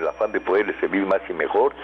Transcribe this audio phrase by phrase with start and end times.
[0.00, 1.74] el afán de poderle servir más y mejor,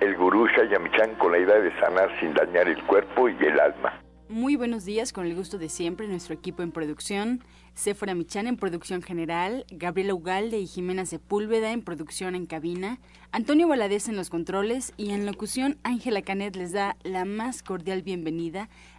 [0.00, 4.00] el gurú Shayamichan con la idea de sanar sin dañar el cuerpo y el alma.
[4.28, 7.44] Muy buenos días, con el gusto de siempre, nuestro equipo en producción,
[7.74, 12.98] Sephora Michan en producción general, Gabriela Ugalde y Jimena Sepúlveda en producción en cabina,
[13.30, 18.02] Antonio Valadez en los controles y en locución Ángela Canet les da la más cordial
[18.02, 18.68] bienvenida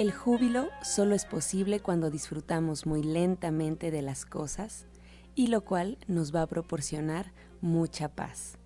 [0.00, 4.86] El júbilo solo es posible cuando disfrutamos muy lentamente de las cosas
[5.34, 8.56] y lo cual nos va a proporcionar mucha paz.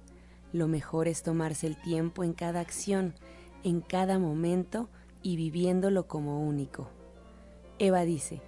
[0.52, 3.14] Lo mejor es tomarse el tiempo en cada acción,
[3.64, 4.88] en cada momento,
[5.24, 6.88] y viviéndolo como único.
[7.80, 8.40] Eva dice,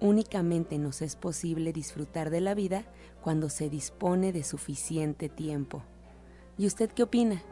[0.00, 2.86] únicamente nos es posible disfrutar de la vida
[3.20, 5.82] cuando se dispone de suficiente tiempo.
[6.56, 7.42] ¿Y usted qué opina?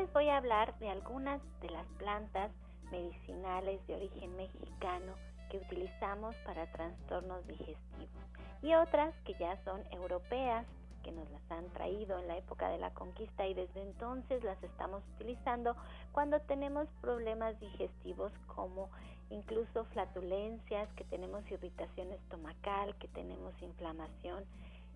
[0.00, 2.50] Les voy a hablar de algunas de las plantas
[2.90, 5.12] medicinales de origen mexicano
[5.50, 8.24] que utilizamos para trastornos digestivos
[8.62, 10.64] y otras que ya son europeas
[11.02, 14.62] que nos las han traído en la época de la conquista y desde entonces las
[14.62, 15.76] estamos utilizando
[16.12, 18.88] cuando tenemos problemas digestivos como
[19.28, 24.44] incluso flatulencias, que tenemos irritación estomacal, que tenemos inflamación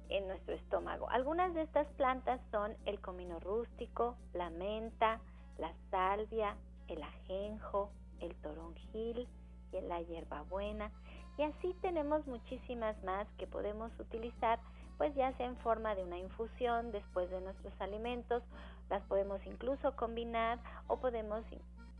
[0.08, 1.08] en nuestro estómago.
[1.10, 5.20] Algunas de estas plantas son el comino rústico, la menta,
[5.58, 6.56] la salvia,
[6.88, 9.28] el ajenjo, el toronjil
[9.72, 10.90] y la hierbabuena.
[11.36, 14.60] Y así tenemos muchísimas más que podemos utilizar,
[14.98, 18.42] pues ya sea en forma de una infusión después de nuestros alimentos,
[18.88, 21.44] las podemos incluso combinar o podemos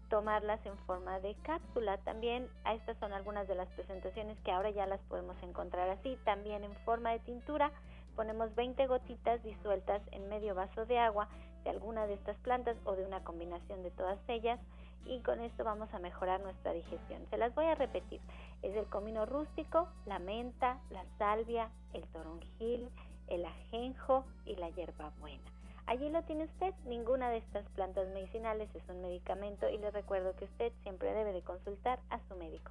[0.09, 1.99] tomarlas en forma de cápsula.
[1.99, 6.63] También estas son algunas de las presentaciones que ahora ya las podemos encontrar así, también
[6.63, 7.73] en forma de tintura
[8.17, 11.29] Ponemos 20 gotitas disueltas en medio vaso de agua
[11.65, 14.61] de alguna de estas plantas o de una combinación de todas ellas
[15.07, 17.27] y con esto vamos a mejorar nuestra digestión.
[17.31, 18.21] Se las voy a repetir.
[18.63, 22.89] Es el comino rústico, la menta, la salvia, el toronjil,
[23.29, 25.51] el ajenjo y la hierbabuena.
[25.87, 30.35] Allí lo tiene usted, ninguna de estas plantas medicinales es un medicamento y le recuerdo
[30.37, 32.71] que usted siempre debe de consultar a su médico.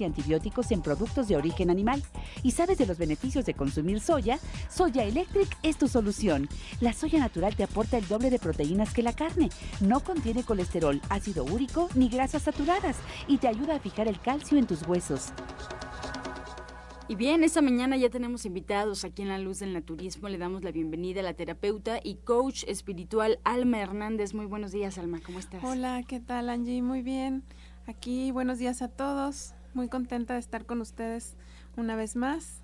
[0.00, 2.02] y antibióticos en productos de origen animal
[2.42, 4.38] y sabes de los beneficios de consumir soya,
[4.68, 6.48] Soya Electric es tu solución.
[6.80, 9.50] La soya natural te aporta el doble de proteínas que la carne,
[9.80, 12.96] no contiene colesterol, ácido úrico ni grasas saturadas
[13.26, 15.32] y te ayuda a fijar el calcio en tus huesos.
[17.10, 20.28] Y bien, esta mañana ya tenemos invitados aquí en La Luz del Naturismo.
[20.28, 24.32] Le damos la bienvenida a la terapeuta y coach espiritual Alma Hernández.
[24.32, 25.64] Muy buenos días, Alma, ¿cómo estás?
[25.64, 26.82] Hola, ¿qué tal, Angie?
[26.82, 27.42] Muy bien.
[27.88, 29.54] Aquí, buenos días a todos.
[29.74, 31.34] Muy contenta de estar con ustedes
[31.76, 32.58] una vez más.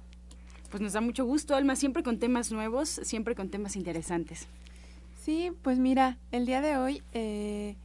[0.70, 4.48] Pues nos da mucho gusto, Alma, siempre con temas nuevos, siempre con temas interesantes.
[5.22, 7.76] Sí, pues mira, el día de hoy, eh,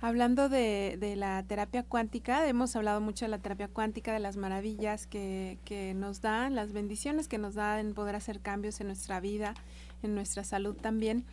[0.00, 4.36] hablando de, de, la terapia cuántica, hemos hablado mucho de la terapia cuántica, de las
[4.36, 8.88] maravillas que, que nos da, las bendiciones que nos da en poder hacer cambios en
[8.88, 9.54] nuestra vida,
[10.02, 11.24] en nuestra salud también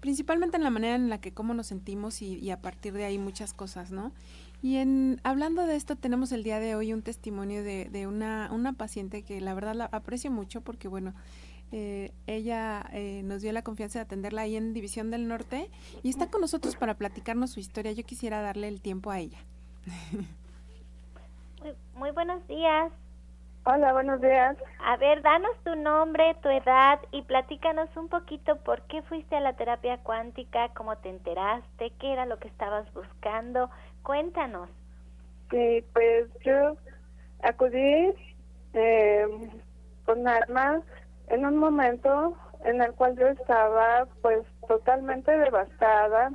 [0.00, 3.06] principalmente en la manera en la que cómo nos sentimos y, y, a partir de
[3.06, 4.12] ahí muchas cosas, ¿no?
[4.64, 8.48] Y en hablando de esto, tenemos el día de hoy un testimonio de, de una,
[8.50, 11.12] una paciente que la verdad la aprecio mucho porque, bueno,
[11.70, 15.68] eh, ella eh, nos dio la confianza de atenderla ahí en División del Norte
[16.02, 17.92] y está con nosotros para platicarnos su historia.
[17.92, 19.36] Yo quisiera darle el tiempo a ella.
[21.94, 22.90] Muy, buenos días.
[23.66, 24.56] Hola, buenos días.
[24.82, 29.40] A ver, danos tu nombre, tu edad y platícanos un poquito por qué fuiste a
[29.40, 33.68] la terapia cuántica, cómo te enteraste, qué era lo que estabas buscando.
[34.04, 34.68] Cuéntanos.
[35.50, 36.76] Sí, pues yo
[37.42, 38.14] acudí
[38.74, 39.26] eh,
[40.04, 40.82] con Alma
[41.28, 46.30] en un momento en el cual yo estaba pues totalmente devastada,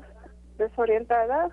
[0.57, 1.49] desorientada,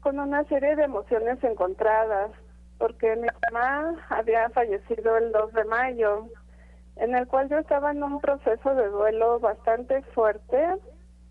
[0.00, 2.30] con una serie de emociones encontradas,
[2.78, 6.28] porque mi mamá había fallecido el 2 de mayo,
[6.96, 10.76] en el cual yo estaba en un proceso de duelo bastante fuerte,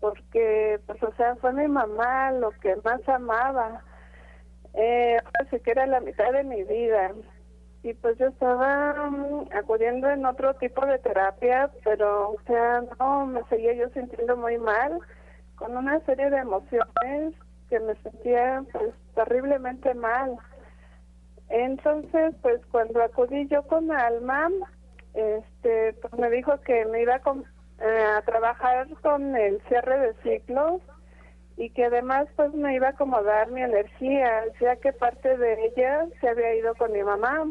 [0.00, 3.82] porque pues o sea, fue mi mamá lo que más amaba,
[4.74, 7.12] eh, así que era la mitad de mi vida
[7.82, 13.26] y pues yo estaba mm, acudiendo en otro tipo de terapia, pero o sea, no,
[13.26, 14.98] me seguía yo sintiendo muy mal,
[15.56, 17.34] con una serie de emociones
[17.68, 20.36] que me sentía pues terriblemente mal.
[21.48, 24.48] Entonces, pues cuando acudí yo con Alma,
[25.14, 27.22] este, pues me dijo que me iba a,
[27.80, 30.82] eh, a trabajar con el cierre de ciclos
[31.58, 36.06] y que además pues me iba a acomodar mi energía, ya que parte de ella
[36.20, 37.44] se había ido con mi mamá.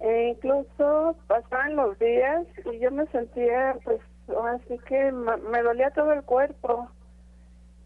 [0.00, 4.00] E incluso pasaban los días y yo me sentía pues
[4.54, 6.90] así que me dolía todo el cuerpo.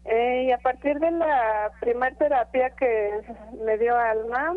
[0.05, 3.21] Eh, y a partir de la primer terapia que
[3.65, 4.53] me dio Alma,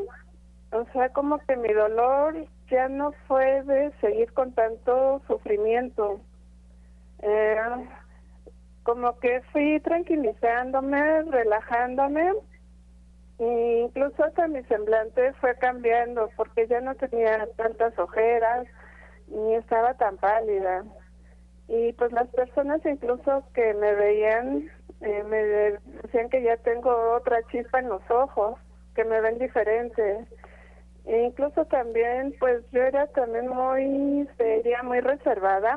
[0.73, 2.35] o sea, como que mi dolor
[2.69, 6.21] ya no fue de seguir con tanto sufrimiento.
[7.23, 7.57] Eh,
[8.87, 12.33] como que fui tranquilizándome, relajándome,
[13.41, 18.65] e incluso hasta mi semblante fue cambiando porque ya no tenía tantas ojeras
[19.27, 20.85] ni estaba tan pálida.
[21.67, 25.43] Y pues las personas incluso que me veían eh, me
[26.03, 28.57] decían que ya tengo otra chispa en los ojos,
[28.95, 30.27] que me ven diferente.
[31.07, 35.77] E incluso también, pues yo era también muy seria, muy reservada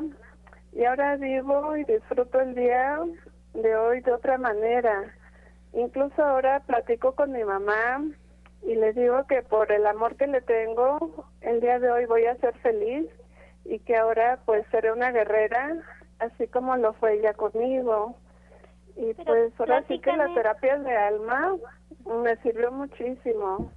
[0.72, 2.98] y ahora vivo y disfruto el día
[3.54, 5.14] de hoy de otra manera.
[5.72, 8.02] Incluso ahora platico con mi mamá
[8.62, 12.26] y le digo que por el amor que le tengo, el día de hoy voy
[12.26, 13.06] a ser feliz
[13.64, 15.76] y que ahora pues seré una guerrera,
[16.18, 18.16] así como lo fue ella conmigo.
[18.96, 21.56] Y pues ahora sí que la terapia de alma
[22.04, 23.70] me sirvió muchísimo.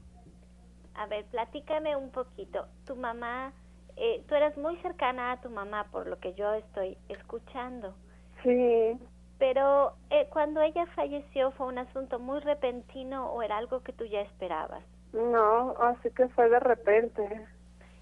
[0.96, 2.68] A ver, platícame un poquito.
[2.86, 3.54] Tu mamá
[3.98, 7.94] eh, tú eres muy cercana a tu mamá por lo que yo estoy escuchando.
[8.44, 9.00] Sí.
[9.40, 14.06] Pero eh, cuando ella falleció fue un asunto muy repentino o era algo que tú
[14.06, 14.84] ya esperabas.
[15.12, 17.46] No, así que fue de repente.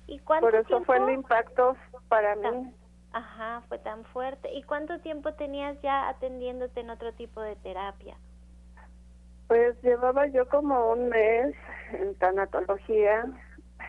[0.08, 1.76] ¿Y cuánto Por eso fue el impacto
[2.10, 2.74] para mí.
[3.14, 4.54] Ajá, fue tan fuerte.
[4.54, 8.16] ¿Y cuánto tiempo tenías ya atendiéndote en otro tipo de terapia?
[9.48, 11.54] Pues llevaba yo como un mes
[11.92, 13.26] en tanatología,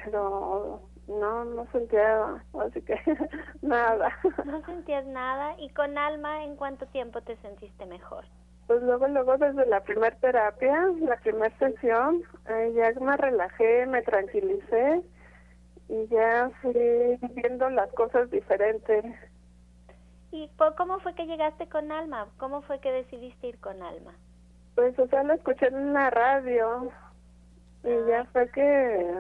[0.04, 0.80] pero
[1.20, 2.98] no, no sentía, así que
[3.62, 4.10] nada.
[4.44, 5.54] No sentías nada.
[5.58, 8.24] ¿Y con Alma en cuánto tiempo te sentiste mejor?
[8.66, 14.02] Pues luego, luego desde la primera terapia, la primera sesión, eh, ya me relajé, me
[14.02, 15.02] tranquilicé
[15.88, 19.04] y ya fui viendo las cosas diferentes.
[20.30, 22.28] ¿Y cómo fue que llegaste con Alma?
[22.38, 24.14] ¿Cómo fue que decidiste ir con Alma?
[24.74, 26.90] Pues, o sea, lo escuché en la radio
[27.84, 28.26] y ya ah.
[28.32, 29.14] fue que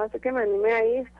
[0.00, 1.12] Así que me animé a ir.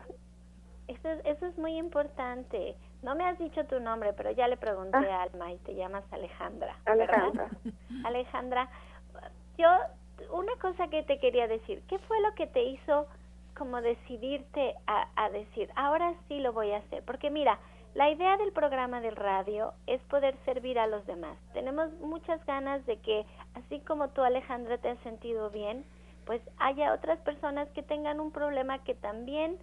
[0.88, 2.76] Eso, eso es muy importante.
[3.02, 5.20] No me has dicho tu nombre, pero ya le pregunté ah.
[5.20, 6.76] a Alma y te llamas Alejandra.
[6.87, 7.49] Alejandra.
[8.04, 8.68] Alejandra,
[9.56, 9.68] yo
[10.32, 13.06] una cosa que te quería decir, ¿qué fue lo que te hizo
[13.56, 17.04] como decidirte a, a decir, ahora sí lo voy a hacer?
[17.04, 17.58] Porque mira,
[17.94, 21.37] la idea del programa del radio es poder servir a los demás.
[21.52, 25.85] Tenemos muchas ganas de que, así como tú Alejandra te has sentido bien,
[26.28, 29.56] pues haya otras personas que tengan un problema que también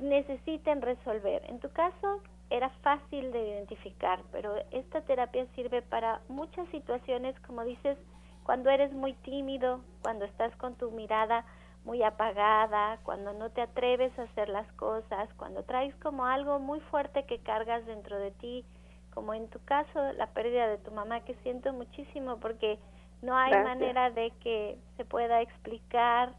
[0.00, 1.42] necesiten resolver.
[1.50, 7.62] En tu caso era fácil de identificar, pero esta terapia sirve para muchas situaciones, como
[7.62, 7.98] dices,
[8.42, 11.44] cuando eres muy tímido, cuando estás con tu mirada
[11.84, 16.80] muy apagada, cuando no te atreves a hacer las cosas, cuando traes como algo muy
[16.80, 18.64] fuerte que cargas dentro de ti,
[19.12, 22.78] como en tu caso la pérdida de tu mamá, que siento muchísimo porque
[23.22, 26.32] no hay manera de que se pueda explicar,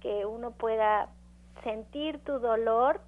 [0.00, 1.08] que uno pueda
[1.62, 3.00] sentir tu dolor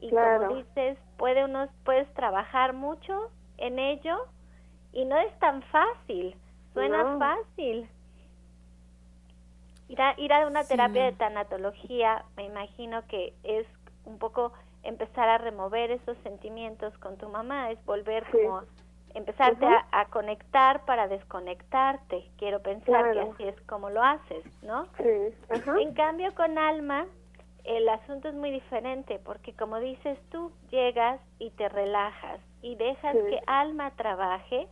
[0.00, 4.16] y como dices, puede uno puedes trabajar mucho en ello
[4.92, 6.36] y no es tan fácil,
[6.72, 7.88] suena fácil.
[9.88, 13.66] Ir a, ir a una terapia de tanatología, me imagino que es
[14.04, 18.62] un poco empezar a remover esos sentimientos con tu mamá, es volver como
[19.14, 22.28] empezarte a, conectar para desconectarte.
[22.38, 24.86] Quiero pensar que así es como lo haces, ¿no?
[24.96, 25.34] Sí.
[25.80, 27.06] En cambio con alma
[27.64, 33.14] el asunto es muy diferente porque como dices tú llegas y te relajas y dejas
[33.14, 34.66] que alma trabaje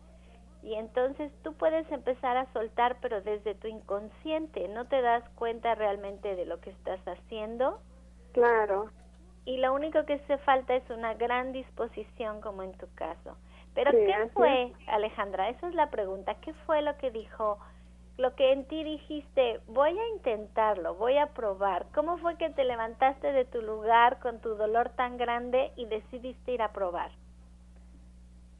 [0.62, 4.68] y entonces tú puedes empezar a soltar pero desde tu inconsciente.
[4.68, 7.80] No te das cuenta realmente de lo que estás haciendo.
[8.32, 8.90] Claro.
[9.44, 13.36] Y lo único que hace falta es una gran disposición como en tu caso
[13.76, 16.34] pero qué fue Alejandra esa es la pregunta.
[16.40, 17.58] Qué fue lo que dijo
[18.16, 22.64] lo que en ti dijiste voy a intentarlo voy a probar cómo fue que te
[22.64, 27.10] levantaste de tu lugar con tu dolor tan grande y decidiste ir a probar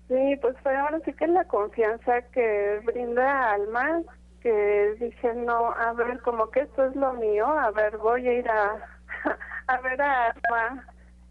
[0.08, 4.02] Sí, pues fue ahora sí que la confianza que brinda Alma,
[4.40, 8.32] que dije, no, a ver, como que esto es lo mío, a ver, voy a
[8.34, 8.76] ir a,
[9.66, 10.86] a ver a Alma,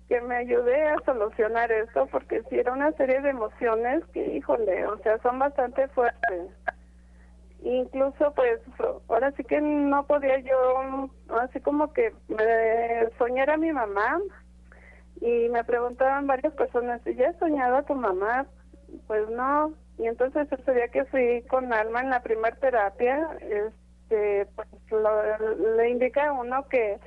[0.07, 4.85] que me ayude a solucionar esto, porque si era una serie de emociones que, híjole,
[4.85, 6.51] o sea, son bastante fuertes.
[7.63, 8.59] Incluso, pues,
[9.07, 11.09] ahora sí que no podía yo,
[11.41, 14.19] así como que me soñara a mi mamá,
[15.21, 18.45] y me preguntaban varias personas, ¿ya has soñado a tu mamá?
[19.07, 19.73] pues no.
[19.97, 24.67] Y entonces ese día que fui con Alma en la primer terapia, este, pues
[25.77, 26.99] le indica a uno que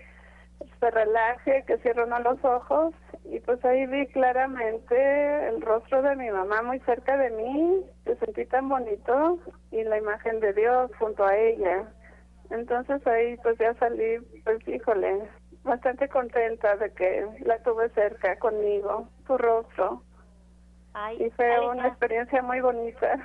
[0.80, 6.16] se relaje, que cierre uno los ojos y pues ahí vi claramente el rostro de
[6.16, 9.38] mi mamá muy cerca de mí, se sentí tan bonito
[9.70, 11.84] y la imagen de Dios junto a ella.
[12.50, 15.28] Entonces ahí pues ya salí, pues híjole,
[15.62, 20.02] bastante contenta de que la tuve cerca conmigo, su rostro
[21.18, 23.18] y fue una experiencia muy bonita.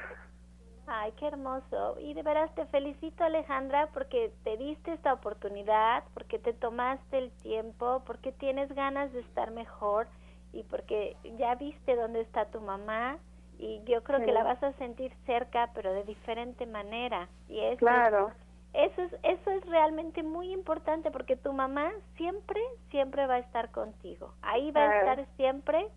[0.86, 1.98] Ay, qué hermoso.
[2.00, 7.32] Y de veras te felicito, Alejandra, porque te diste esta oportunidad, porque te tomaste el
[7.32, 10.08] tiempo, porque tienes ganas de estar mejor
[10.52, 13.18] y porque ya viste dónde está tu mamá
[13.58, 17.30] y yo creo que la vas a sentir cerca, pero de diferente manera.
[17.48, 18.32] Y eso, claro.
[18.74, 22.60] Eso es, eso es realmente muy importante porque tu mamá siempre,
[22.90, 24.34] siempre va a estar contigo.
[24.42, 25.88] Ahí va a estar siempre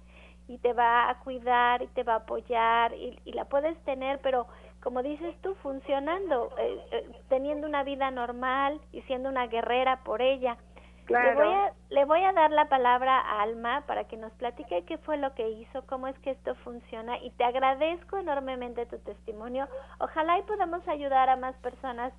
[0.47, 4.21] y te va a cuidar y te va a apoyar y, y la puedes tener,
[4.21, 4.47] pero
[4.87, 10.23] como dices tú, funcionando, eh, eh, teniendo una vida normal y siendo una guerrera por
[10.23, 10.59] ella.
[11.07, 11.31] Claro.
[11.31, 14.85] Le, voy a, le voy a dar la palabra a Alma para que nos platique
[14.85, 18.97] qué fue lo que hizo, cómo es que esto funciona y te agradezco enormemente tu
[18.99, 19.67] testimonio.
[19.99, 22.13] Ojalá y podamos ayudar a más personas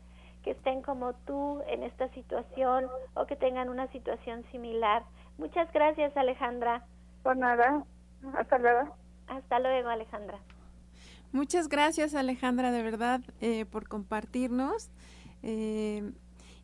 [0.44, 5.04] que estén como tú en esta situación o que tengan una situación similar.
[5.38, 6.84] Muchas gracias, Alejandra.
[7.24, 7.86] Por nada.
[8.38, 8.94] Hasta luego.
[9.30, 10.38] Hasta luego, Alejandra.
[11.32, 14.90] Muchas gracias, Alejandra, de verdad, eh, por compartirnos.
[15.44, 16.12] Eh,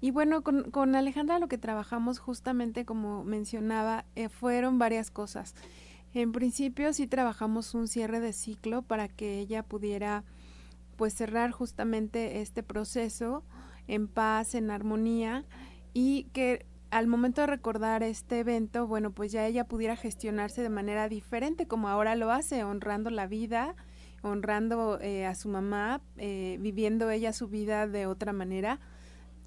[0.01, 5.55] y bueno, con, con, Alejandra lo que trabajamos justamente, como mencionaba, eh, fueron varias cosas.
[6.13, 10.23] En principio sí trabajamos un cierre de ciclo para que ella pudiera
[10.95, 13.43] pues cerrar justamente este proceso
[13.87, 15.45] en paz, en armonía
[15.93, 20.69] y que al momento de recordar este evento, bueno, pues ya ella pudiera gestionarse de
[20.69, 23.75] manera diferente como ahora lo hace, honrando la vida,
[24.23, 28.79] honrando eh, a su mamá, eh, viviendo ella su vida de otra manera,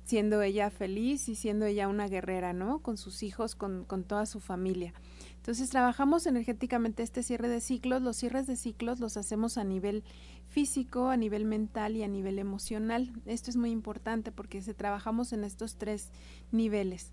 [0.05, 2.79] siendo ella feliz y siendo ella una guerrera, ¿no?
[2.79, 4.95] Con sus hijos, con, con toda su familia.
[5.37, 8.03] Entonces trabajamos energéticamente este cierre de ciclos.
[8.03, 10.05] Los cierres de ciclos los hacemos a nivel
[10.49, 13.13] físico, a nivel mental y a nivel emocional.
[13.27, 16.11] Esto es muy importante porque se trabajamos en estos tres
[16.53, 17.13] niveles.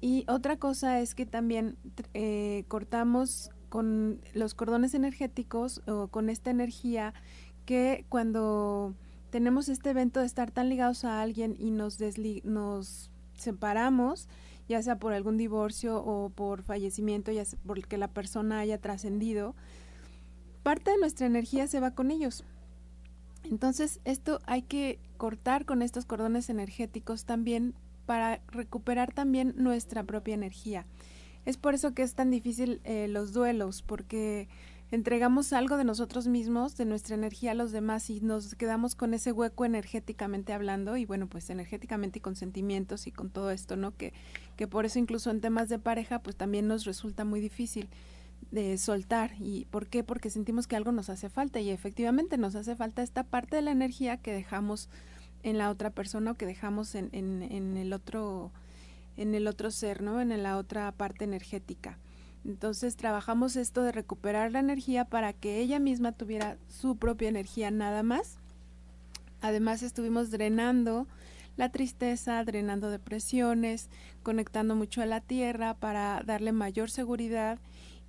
[0.00, 1.76] Y otra cosa es que también
[2.14, 7.14] eh, cortamos con los cordones energéticos o con esta energía
[7.64, 8.94] que cuando
[9.30, 11.98] tenemos este evento de estar tan ligados a alguien y nos,
[12.44, 14.28] nos separamos,
[14.68, 19.54] ya sea por algún divorcio o por fallecimiento, ya sea porque la persona haya trascendido,
[20.62, 22.44] parte de nuestra energía se va con ellos.
[23.44, 27.74] Entonces, esto hay que cortar con estos cordones energéticos también
[28.06, 30.86] para recuperar también nuestra propia energía.
[31.48, 34.48] Es por eso que es tan difícil eh, los duelos, porque
[34.90, 39.14] entregamos algo de nosotros mismos, de nuestra energía a los demás y nos quedamos con
[39.14, 43.76] ese hueco energéticamente hablando y bueno, pues energéticamente y con sentimientos y con todo esto,
[43.76, 43.96] ¿no?
[43.96, 44.12] Que,
[44.56, 47.88] que por eso incluso en temas de pareja pues también nos resulta muy difícil
[48.50, 49.32] de soltar.
[49.40, 50.04] ¿Y por qué?
[50.04, 53.62] Porque sentimos que algo nos hace falta y efectivamente nos hace falta esta parte de
[53.62, 54.90] la energía que dejamos
[55.42, 58.52] en la otra persona o que dejamos en, en, el otro
[59.18, 60.20] en el otro ser, ¿no?
[60.22, 61.98] En la otra parte energética.
[62.46, 67.70] Entonces trabajamos esto de recuperar la energía para que ella misma tuviera su propia energía
[67.70, 68.38] nada más.
[69.42, 71.06] Además estuvimos drenando
[71.56, 73.90] la tristeza, drenando depresiones,
[74.22, 77.58] conectando mucho a la tierra para darle mayor seguridad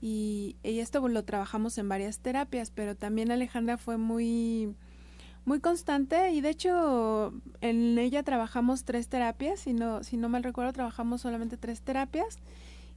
[0.02, 4.76] y, esto lo trabajamos en varias terapias, pero también Alejandra fue muy
[5.50, 10.44] muy constante y de hecho en ella trabajamos tres terapias, si no, si no mal
[10.44, 12.38] recuerdo trabajamos solamente tres terapias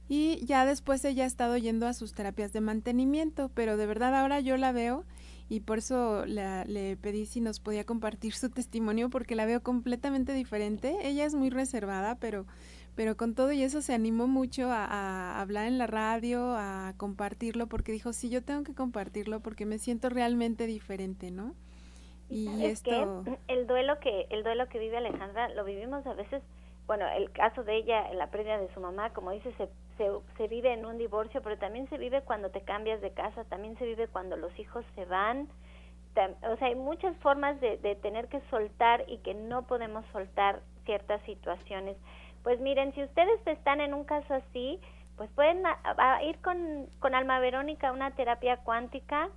[0.07, 4.13] y ya después ella ha estado yendo a sus terapias de mantenimiento, pero de verdad
[4.13, 5.03] ahora yo la veo
[5.49, 10.31] y por eso le pedí si nos podía compartir su testimonio porque la veo completamente
[10.33, 10.95] diferente.
[11.01, 12.45] Ella es muy reservada, pero,
[12.93, 17.65] pero con todo y eso se animó mucho a, hablar en la radio, a compartirlo,
[17.65, 21.55] porque dijo, sí, yo tengo que compartirlo porque me siento realmente diferente, ¿no?
[22.29, 23.23] Y esto...
[23.47, 26.41] el duelo que el duelo que vive Alejandra lo vivimos a veces
[26.85, 29.69] bueno, el caso de ella, la pérdida de su mamá, como dice, se,
[30.37, 33.77] se, vive en un divorcio, pero también se vive cuando te cambias de casa, también
[33.77, 35.47] se vive cuando los hijos se van.
[36.51, 40.61] O sea, hay muchas formas de, de tener que soltar y que no podemos soltar
[40.85, 41.95] ciertas situaciones.
[42.43, 44.79] Pues miren, si ustedes están en un caso así,
[45.15, 45.63] pues pueden
[46.23, 49.29] ir con, con Alma Verónica a una terapia cuántica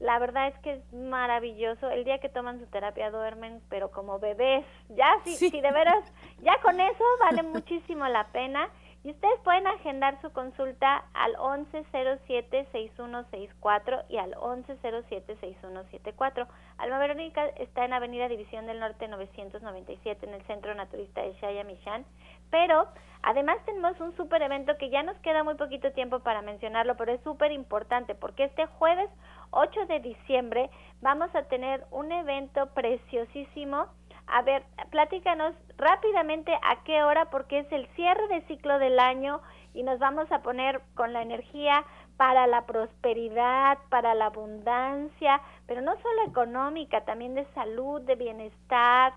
[0.00, 1.90] la verdad es que es maravilloso.
[1.90, 4.64] El día que toman su terapia duermen, pero como bebés.
[4.88, 5.50] Ya, si, sí.
[5.50, 6.02] si de veras,
[6.42, 8.70] ya con eso vale muchísimo la pena.
[9.02, 16.46] Y ustedes pueden agendar su consulta al 1107-6164 y al 1107-6174.
[16.76, 22.04] Alma Verónica está en Avenida División del Norte 997 en el Centro Naturista de Shaya-Michan.
[22.50, 22.88] Pero
[23.22, 27.12] además tenemos un super evento que ya nos queda muy poquito tiempo para mencionarlo, pero
[27.12, 29.08] es súper importante porque este jueves
[29.50, 33.86] 8 de diciembre vamos a tener un evento preciosísimo.
[34.26, 39.40] A ver, platícanos rápidamente a qué hora, porque es el cierre de ciclo del año
[39.74, 41.84] y nos vamos a poner con la energía
[42.16, 49.14] para la prosperidad, para la abundancia, pero no solo económica, también de salud, de bienestar,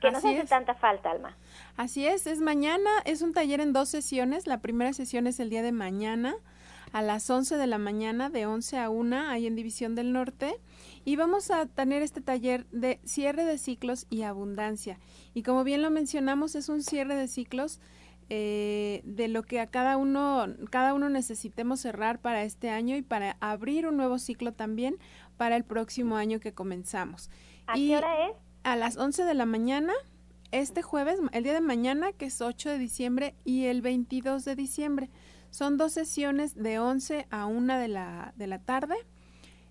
[0.00, 1.36] que nos hace tanta falta, Alma.
[1.76, 5.50] Así es, es mañana, es un taller en dos sesiones, la primera sesión es el
[5.50, 6.36] día de mañana
[6.92, 10.54] a las 11 de la mañana, de 11 a 1, ahí en División del Norte.
[11.04, 14.98] Y vamos a tener este taller de cierre de ciclos y abundancia.
[15.34, 17.80] Y como bien lo mencionamos, es un cierre de ciclos
[18.30, 23.02] eh, de lo que a cada uno, cada uno necesitemos cerrar para este año y
[23.02, 24.98] para abrir un nuevo ciclo también
[25.38, 27.30] para el próximo año que comenzamos.
[27.66, 28.36] ¿A qué hora es?
[28.64, 29.94] A las 11 de la mañana,
[30.50, 34.56] este jueves, el día de mañana, que es 8 de diciembre, y el 22 de
[34.56, 35.10] diciembre.
[35.50, 38.96] Son dos sesiones de 11 a 1 de la, de la tarde.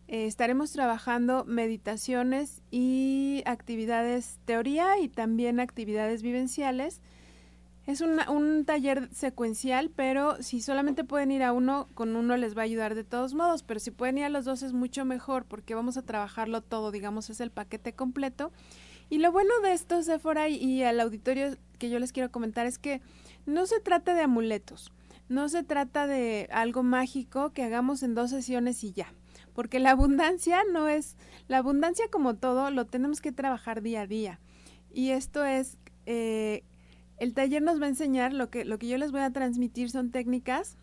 [0.07, 7.01] Eh, estaremos trabajando meditaciones y actividades teoría y también actividades vivenciales.
[7.85, 12.63] Es un taller secuencial, pero si solamente pueden ir a uno, con uno les va
[12.63, 15.45] a ayudar de todos modos, pero si pueden ir a los dos es mucho mejor
[15.45, 18.51] porque vamos a trabajarlo todo, digamos, es el paquete completo.
[19.09, 22.77] Y lo bueno de esto, Sephora, y al auditorio que yo les quiero comentar es
[22.77, 23.01] que
[23.45, 24.91] no se trata de amuletos.
[25.29, 29.13] No se trata de algo mágico que hagamos en dos sesiones y ya,
[29.53, 34.07] porque la abundancia no es, la abundancia como todo lo tenemos que trabajar día a
[34.07, 34.39] día.
[34.93, 36.63] Y esto es, eh,
[37.17, 39.89] el taller nos va a enseñar, lo que, lo que yo les voy a transmitir
[39.89, 40.77] son técnicas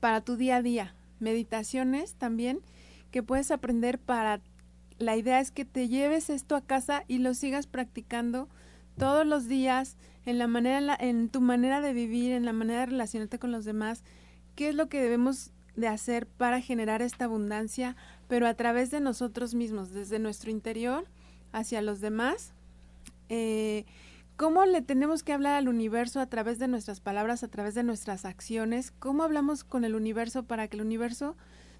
[0.00, 2.60] para tu día a día, meditaciones también
[3.10, 4.40] que puedes aprender para,
[4.98, 8.48] la idea es que te lleves esto a casa y lo sigas practicando
[9.00, 12.86] todos los días, en la manera, en tu manera de vivir, en la manera de
[12.86, 14.04] relacionarte con los demás,
[14.54, 17.96] qué es lo que debemos de hacer para generar esta abundancia,
[18.28, 21.06] pero a través de nosotros mismos, desde nuestro interior
[21.50, 22.52] hacia los demás.
[23.30, 23.86] Eh,
[24.36, 27.82] ¿Cómo le tenemos que hablar al universo a través de nuestras palabras, a través de
[27.82, 28.90] nuestras acciones?
[28.90, 31.36] ¿Cómo hablamos con el universo para que el universo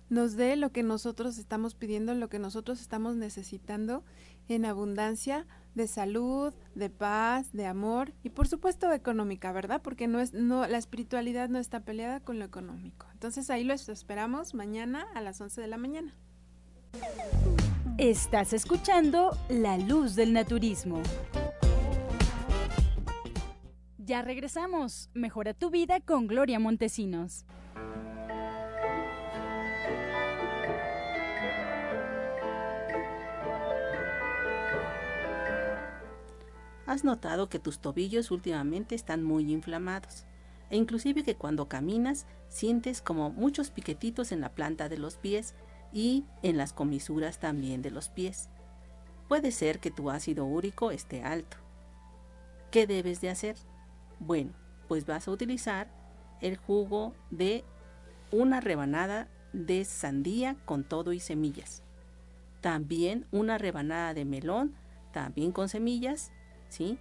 [0.08, 4.04] nos dé lo que nosotros estamos pidiendo, lo que nosotros estamos necesitando
[4.48, 9.80] en abundancia de salud, de paz, de amor y por supuesto económica, ¿verdad?
[9.82, 13.06] Porque no es no la espiritualidad no está peleada con lo económico.
[13.12, 16.14] Entonces ahí los esperamos mañana a las 11 de la mañana.
[17.98, 21.02] Estás escuchando La Luz del Naturismo.
[23.98, 25.10] Ya regresamos.
[25.14, 27.44] Mejora tu vida con Gloria Montesinos.
[36.90, 40.24] Has notado que tus tobillos últimamente están muy inflamados
[40.70, 45.54] e inclusive que cuando caminas sientes como muchos piquetitos en la planta de los pies
[45.92, 48.48] y en las comisuras también de los pies.
[49.28, 51.58] Puede ser que tu ácido úrico esté alto.
[52.72, 53.56] ¿Qué debes de hacer?
[54.18, 54.50] Bueno,
[54.88, 55.88] pues vas a utilizar
[56.40, 57.64] el jugo de
[58.32, 61.84] una rebanada de sandía con todo y semillas.
[62.60, 64.74] También una rebanada de melón,
[65.12, 66.32] también con semillas
[66.70, 66.98] ¿sí?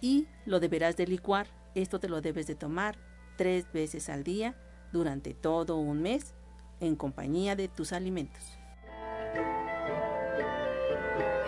[0.00, 1.46] y lo deberás de licuar.
[1.74, 2.98] Esto te lo debes de tomar
[3.36, 4.56] tres veces al día
[4.92, 6.34] durante todo un mes
[6.80, 8.42] en compañía de tus alimentos.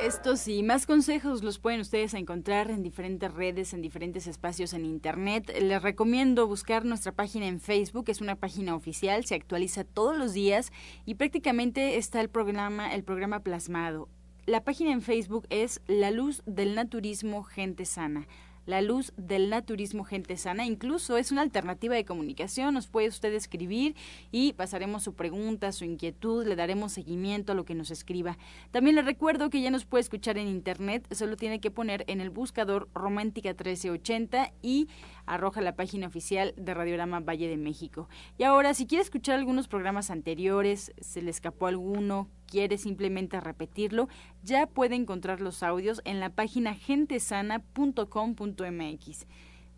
[0.00, 4.84] Estos y más consejos los pueden ustedes encontrar en diferentes redes, en diferentes espacios en
[4.84, 5.56] Internet.
[5.60, 10.32] Les recomiendo buscar nuestra página en Facebook, es una página oficial, se actualiza todos los
[10.32, 10.72] días
[11.06, 14.08] y prácticamente está el programa, el programa plasmado.
[14.44, 18.26] La página en Facebook es La Luz del Naturismo Gente Sana
[18.66, 20.64] la luz del naturismo gente sana.
[20.66, 22.74] Incluso es una alternativa de comunicación.
[22.74, 23.96] Nos puede usted escribir
[24.30, 28.38] y pasaremos su pregunta, su inquietud, le daremos seguimiento a lo que nos escriba.
[28.70, 31.06] También le recuerdo que ya nos puede escuchar en internet.
[31.12, 34.88] Solo tiene que poner en el buscador Romántica 1380 y
[35.26, 38.08] arroja la página oficial de Radiorama Valle de México.
[38.38, 44.08] Y ahora, si quiere escuchar algunos programas anteriores, se le escapó alguno, quiere simplemente repetirlo,
[44.42, 49.26] ya puede encontrar los audios en la página gentesana.com.mx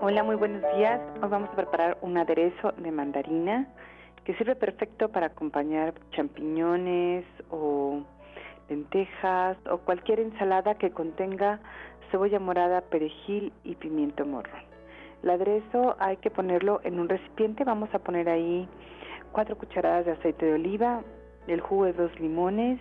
[0.07, 1.01] Hola, muy buenos días.
[1.19, 3.67] Hoy vamos a preparar un aderezo de mandarina
[4.23, 8.03] que sirve perfecto para acompañar champiñones o
[8.69, 11.59] lentejas o cualquier ensalada que contenga
[12.11, 14.53] cebolla morada, perejil y pimiento morro.
[15.23, 17.63] El aderezo hay que ponerlo en un recipiente.
[17.63, 18.69] Vamos a poner ahí
[19.31, 21.01] cuatro cucharadas de aceite de oliva,
[21.47, 22.79] el jugo de dos limones,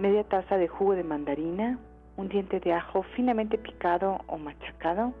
[0.00, 1.78] media taza de jugo de mandarina,
[2.16, 5.14] un diente de ajo finamente picado o machacado,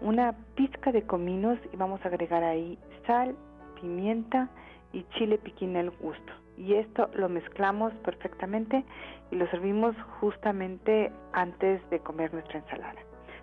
[0.00, 3.34] una pizca de cominos y vamos a agregar ahí sal,
[3.80, 4.48] pimienta
[4.92, 6.32] y chile piquín al gusto.
[6.56, 8.84] Y esto lo mezclamos perfectamente
[9.30, 13.00] y lo servimos justamente antes de comer nuestra ensalada.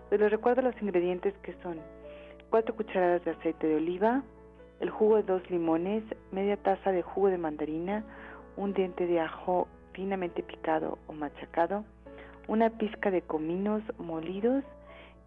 [0.10, 1.80] les recuerdo los ingredientes que son
[2.50, 4.24] 4 cucharadas de aceite de oliva,
[4.80, 8.04] el jugo de dos limones, media taza de jugo de mandarina,
[8.58, 11.86] un diente de ajo finamente picado o machacado,
[12.48, 14.64] una pizca de cominos molidos,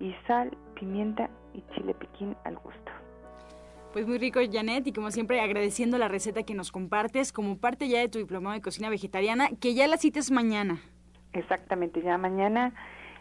[0.00, 2.92] y sal, pimienta y chile piquín al gusto.
[3.92, 7.88] Pues muy rico, Janet, y como siempre agradeciendo la receta que nos compartes como parte
[7.88, 10.80] ya de tu diplomado de cocina vegetariana, que ya la cites mañana.
[11.32, 12.74] Exactamente, ya mañana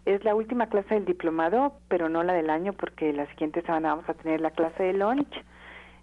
[0.05, 3.89] es la última clase del diplomado, pero no la del año porque la siguiente semana
[3.89, 5.33] vamos a tener la clase de lunch.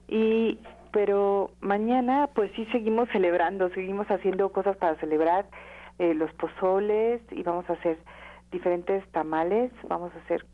[0.08, 0.58] Y
[0.92, 5.46] pero mañana pues sí seguimos celebrando, seguimos haciendo cosas para celebrar
[5.98, 7.98] eh, los pozoles y vamos a hacer
[8.50, 10.44] diferentes tamales, vamos a hacer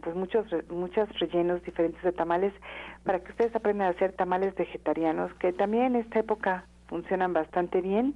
[0.00, 2.52] pues muchos muchos rellenos diferentes de tamales
[3.04, 7.80] para que ustedes aprendan a hacer tamales vegetarianos que también en esta época funcionan bastante
[7.80, 8.14] bien.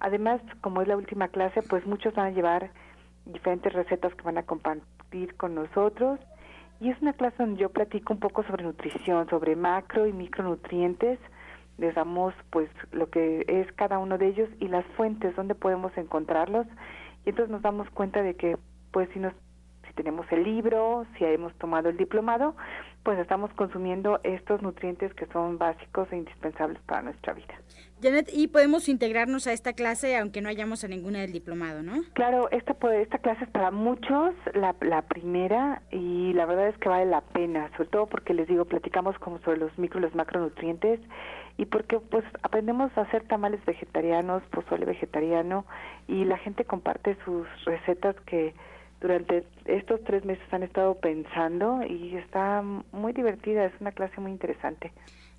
[0.00, 2.70] Además, como es la última clase, pues muchos van a llevar
[3.24, 6.20] diferentes recetas que van a compartir con nosotros
[6.80, 11.18] y es una clase donde yo platico un poco sobre nutrición, sobre macro y micronutrientes.
[11.78, 15.96] Les damos pues lo que es cada uno de ellos y las fuentes donde podemos
[15.96, 16.66] encontrarlos
[17.24, 18.56] y entonces nos damos cuenta de que,
[18.92, 19.32] pues, si nos
[19.86, 22.56] si tenemos el libro, si hemos tomado el diplomado,
[23.02, 27.54] pues estamos consumiendo estos nutrientes que son básicos e indispensables para nuestra vida.
[28.02, 32.02] Janet, y podemos integrarnos a esta clase aunque no hayamos a ninguna del diplomado, ¿no?
[32.14, 36.88] Claro, esta, esta clase es para muchos, la, la primera, y la verdad es que
[36.88, 40.14] vale la pena, sobre todo porque les digo, platicamos como sobre los micro y los
[40.14, 41.00] macronutrientes,
[41.56, 45.64] y porque pues aprendemos a hacer tamales vegetarianos, pozole vegetariano
[46.08, 48.54] y la gente comparte sus recetas que
[49.00, 54.32] durante estos tres meses han estado pensando y está muy divertida, es una clase muy
[54.32, 54.92] interesante.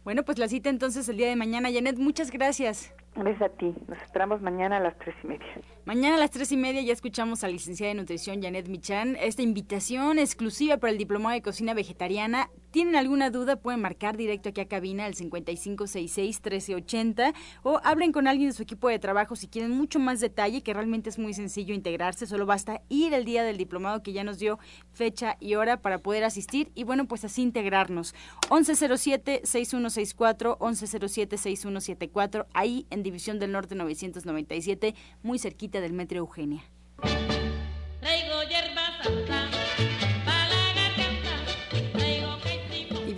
[0.03, 1.71] Bueno, pues la cita entonces el día de mañana.
[1.73, 2.93] Janet, muchas gracias.
[3.15, 3.73] Gracias a ti.
[3.87, 5.47] Nos esperamos mañana a las tres y media.
[5.85, 9.15] Mañana a las tres y media ya escuchamos a la licenciada de nutrición Janet Michan.
[9.19, 12.49] Esta invitación exclusiva para el Diplomado de Cocina Vegetariana.
[12.75, 13.55] ¿Tienen alguna duda?
[13.55, 17.33] Pueden marcar directo aquí a cabina al 5566-1380
[17.63, 20.73] o hablen con alguien de su equipo de trabajo si quieren mucho más detalle, que
[20.73, 22.27] realmente es muy sencillo integrarse.
[22.27, 24.59] Solo basta ir el día del diplomado que ya nos dio
[24.91, 28.13] fecha y hora para poder asistir y bueno, pues así integrarnos.
[28.49, 36.61] 1107-6164, 1107-6174, ahí en División del Norte 997, muy cerquita del Metro Eugenia.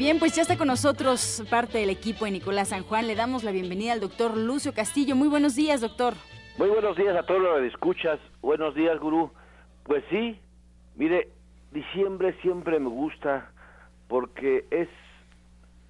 [0.08, 3.08] Bien, pues ya está con nosotros parte del equipo de Nicolás San Juan.
[3.08, 5.18] Le damos la bienvenida al doctor Lucio Castillo.
[5.18, 6.14] Muy buenos días, doctor.
[6.58, 8.18] Muy buenos días a todos los que escuchas.
[8.40, 9.30] Buenos días, gurú.
[9.84, 10.40] Pues sí,
[10.96, 11.28] mire,
[11.74, 13.52] diciembre siempre me gusta
[14.08, 14.88] porque es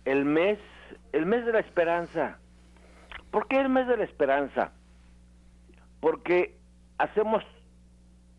[0.05, 0.57] el mes,
[1.11, 2.39] el mes de la esperanza.
[3.29, 4.71] ¿Por qué el mes de la esperanza?
[5.99, 6.55] Porque
[6.97, 7.43] hacemos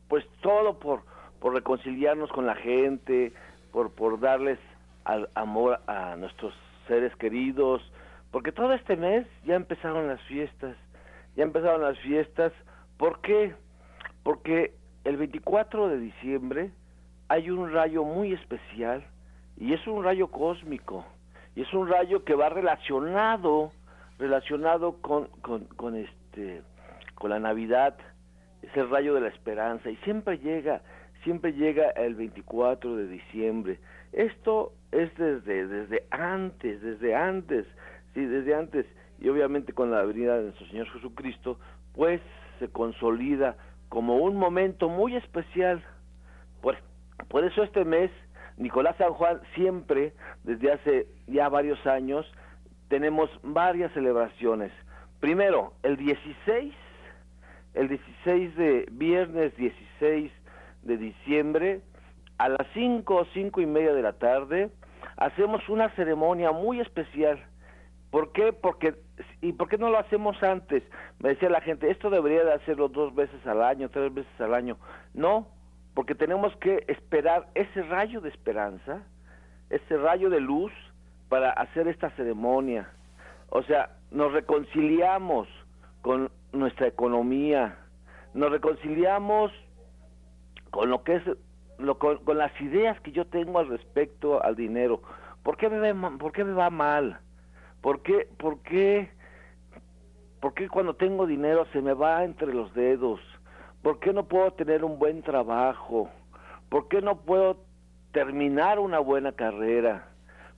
[0.08, 1.04] pues todo por,
[1.38, 3.32] por reconciliarnos con la gente,
[3.70, 4.58] por, por darles
[5.08, 6.52] al amor a nuestros
[6.86, 7.80] seres queridos,
[8.30, 10.76] porque todo este mes ya empezaron las fiestas,
[11.34, 12.52] ya empezaron las fiestas,
[12.98, 13.54] ¿por qué?
[14.22, 16.70] Porque el 24 de diciembre
[17.28, 19.02] hay un rayo muy especial
[19.56, 21.06] y es un rayo cósmico
[21.56, 23.72] y es un rayo que va relacionado
[24.18, 26.62] relacionado con, con, con este
[27.14, 27.96] con la Navidad
[28.60, 30.82] es el rayo de la esperanza y siempre llega
[31.24, 33.78] siempre llega el 24 de diciembre
[34.12, 37.66] esto es desde desde antes desde antes
[38.14, 38.86] sí desde antes
[39.20, 41.58] y obviamente con la venida de nuestro Señor Jesucristo
[41.94, 42.20] pues
[42.58, 43.56] se consolida
[43.88, 45.82] como un momento muy especial
[46.60, 46.76] por,
[47.28, 48.10] por eso este mes
[48.58, 52.26] Nicolás San Juan siempre, desde hace ya varios años,
[52.88, 54.72] tenemos varias celebraciones.
[55.20, 56.74] Primero, el 16,
[57.74, 60.32] el 16 de viernes 16
[60.82, 61.80] de diciembre,
[62.38, 64.70] a las 5 o 5 y media de la tarde,
[65.16, 67.44] hacemos una ceremonia muy especial.
[68.10, 68.52] ¿Por qué?
[68.52, 68.94] Porque,
[69.42, 70.82] ¿Y por qué no lo hacemos antes?
[71.18, 74.54] Me decía la gente, esto debería de hacerlo dos veces al año, tres veces al
[74.54, 74.78] año.
[75.12, 75.48] No,
[75.94, 79.02] porque tenemos que esperar ese rayo de esperanza,
[79.68, 80.72] ese rayo de luz
[81.28, 82.88] para hacer esta ceremonia.
[83.50, 85.48] O sea, nos reconciliamos
[86.02, 87.76] con nuestra economía,
[88.32, 89.52] nos reconciliamos
[90.70, 91.22] con lo que es
[91.78, 95.00] lo, con, las ideas que yo tengo al respecto al dinero.
[95.42, 97.20] ¿Por qué me, por qué me va mal?
[97.80, 99.10] ¿Por qué, por qué,
[100.40, 103.20] por qué cuando tengo dinero se me va entre los dedos?
[103.82, 106.10] ¿Por qué no puedo tener un buen trabajo?
[106.68, 107.58] ¿Por qué no puedo
[108.12, 110.08] terminar una buena carrera?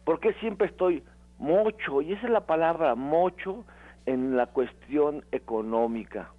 [0.05, 1.05] ¿Por qué siempre estoy
[1.39, 3.65] mucho, y esa es la palabra, mucho,
[4.07, 6.31] en la cuestión económica?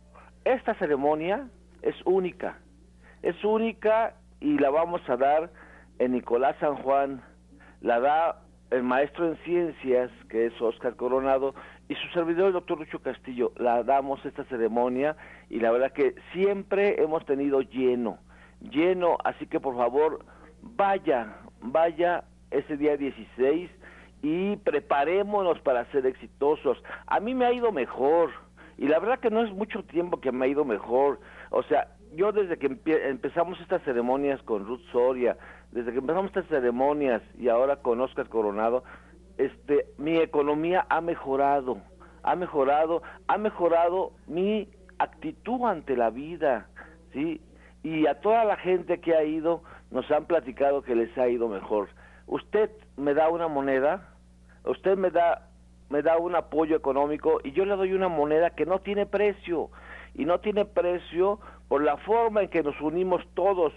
[0.44, 1.48] Esta ceremonia
[1.84, 2.58] es única,
[3.22, 5.51] es única y la vamos a dar
[5.99, 7.21] en Nicolás San Juan,
[7.80, 11.54] la da el maestro en ciencias, que es Oscar Coronado,
[11.88, 15.15] y su servidor, el doctor Lucho Castillo, la damos esta ceremonia
[15.49, 18.17] y la verdad que siempre hemos tenido lleno,
[18.62, 20.25] lleno, así que por favor
[20.62, 23.69] vaya, vaya ese día 16
[24.23, 26.82] y preparémonos para ser exitosos.
[27.08, 28.32] A mí me ha ido mejor
[28.77, 31.89] y la verdad que no es mucho tiempo que me ha ido mejor, o sea,
[32.13, 35.38] yo desde que empezamos estas ceremonias con Ruth Soria,
[35.71, 38.84] desde que empezamos estas ceremonias y ahora con Oscar Coronado,
[39.38, 41.78] este, mi economía ha mejorado,
[42.24, 44.69] ha mejorado, ha mejorado mi
[45.00, 46.67] actitud ante la vida,
[47.13, 47.41] ¿sí?
[47.84, 51.47] Y a toda la gente que ha ido, nos han platicado que les ha ido
[51.47, 51.89] mejor.
[52.28, 54.13] Usted me da una moneda,
[54.65, 55.50] usted me da,
[55.89, 59.69] me da un apoyo económico y yo le doy una moneda que no tiene precio.
[60.13, 61.39] Y no tiene precio
[61.71, 63.71] por la forma en que nos unimos todos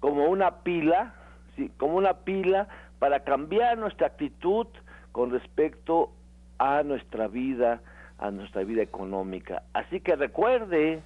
[0.00, 1.14] como una pila,
[1.56, 1.72] ¿sí?
[1.78, 4.66] como una pila para cambiar nuestra actitud,
[5.12, 6.12] con respecto
[6.58, 7.80] a nuestra vida,
[8.18, 9.62] a nuestra vida económica.
[9.72, 11.00] Así que recuerde,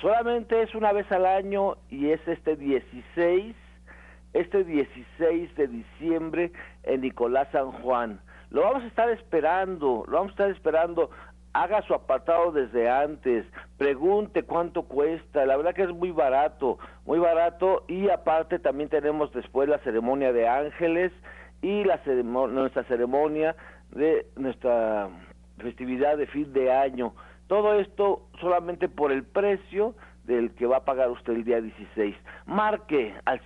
[0.00, 3.54] solamente es una vez al año y es este 16,
[4.32, 6.50] este 16 de diciembre
[6.82, 8.18] en Nicolás San Juan.
[8.50, 11.10] Lo vamos a estar esperando, lo vamos a estar esperando.
[11.54, 13.46] Haga su apartado desde antes,
[13.78, 19.32] pregunte cuánto cuesta, la verdad que es muy barato, muy barato y aparte también tenemos
[19.32, 21.12] después la ceremonia de ángeles
[21.62, 22.00] y la
[22.48, 23.54] nuestra ceremonia
[23.92, 25.08] de nuestra
[25.58, 27.14] festividad de fin de año.
[27.46, 32.16] Todo esto solamente por el precio del que va a pagar usted el día 16.
[32.46, 33.40] Marque al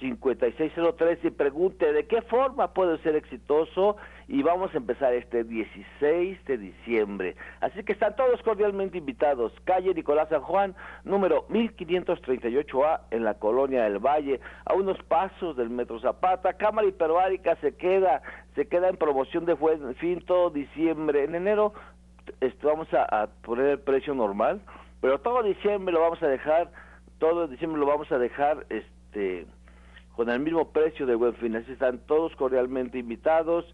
[0.00, 3.96] 5605-5603 y pregunte de qué forma puede ser exitoso
[4.28, 7.36] y vamos a empezar este 16 de diciembre.
[7.60, 9.52] Así que están todos cordialmente invitados.
[9.64, 15.70] Calle Nicolás San Juan, número 1538A en la Colonia del Valle, a unos pasos del
[15.70, 16.54] Metro Zapata.
[16.54, 18.22] Cámara Hiperbárica se queda,
[18.54, 19.56] se queda en promoción de
[19.96, 21.24] fin todo diciembre.
[21.24, 21.72] En enero
[22.40, 24.60] este, vamos a poner el precio normal
[25.00, 26.70] pero todo diciembre lo vamos a dejar,
[27.18, 29.46] todo diciembre lo vamos a dejar este
[30.16, 31.56] con el mismo precio de buen fin.
[31.56, 33.64] Así están todos cordialmente invitados.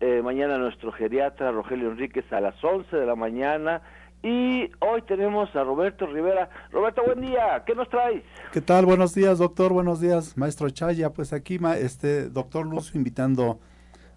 [0.00, 3.82] Eh, mañana nuestro geriatra Rogelio Enríquez a las 11 de la mañana.
[4.22, 6.50] Y hoy tenemos a Roberto Rivera.
[6.72, 7.62] Roberto, buen día.
[7.64, 8.24] ¿Qué nos traes?
[8.52, 8.84] ¿Qué tal?
[8.84, 9.72] Buenos días, doctor.
[9.72, 11.12] Buenos días, maestro Chaya.
[11.12, 13.60] Pues aquí, este doctor Lucio, invitando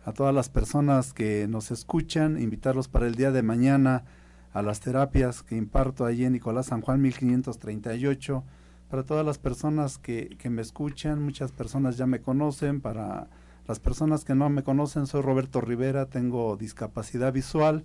[0.06, 4.06] a todas las personas que nos escuchan, invitarlos para el día de mañana
[4.54, 8.44] a las terapias que imparto allí en Nicolás San Juan 1538
[8.90, 13.28] para todas las personas que, que me escuchan, muchas personas ya me conocen, para
[13.68, 17.84] las personas que no me conocen, soy Roberto Rivera, tengo discapacidad visual.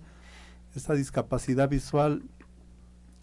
[0.75, 2.23] Esta discapacidad visual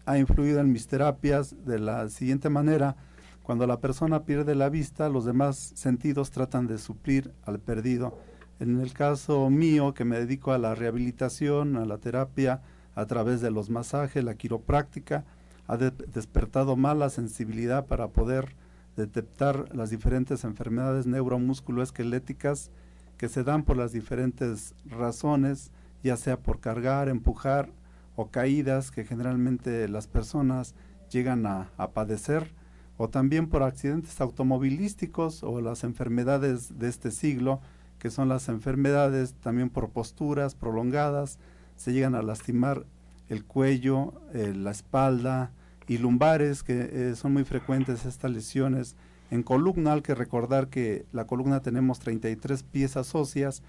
[0.05, 2.95] ha influido en mis terapias de la siguiente manera.
[3.43, 8.17] Cuando la persona pierde la vista, los demás sentidos tratan de suplir al perdido.
[8.61, 12.61] En el caso mío, que me dedico a la rehabilitación, a la terapia
[12.95, 15.25] a través de los masajes, la quiropráctica,
[15.67, 18.55] ha despertado más la sensibilidad para poder
[18.95, 22.69] detectar las diferentes enfermedades neuromusculoesqueléticas
[23.17, 25.71] que se dan por las diferentes razones,
[26.03, 27.69] ya sea por cargar, empujar
[28.15, 30.75] o caídas que generalmente las personas
[31.09, 32.51] llegan a, a padecer,
[32.97, 37.59] o también por accidentes automovilísticos o las enfermedades de este siglo,
[37.97, 41.39] que son las enfermedades también por posturas prolongadas,
[41.75, 42.85] se llegan a lastimar
[43.33, 45.51] el cuello, eh, la espalda,
[45.87, 48.95] y lumbares, que eh, son muy frecuentes estas lesiones.
[49.31, 53.63] En columna hay que recordar que la columna tenemos 33 piezas óseas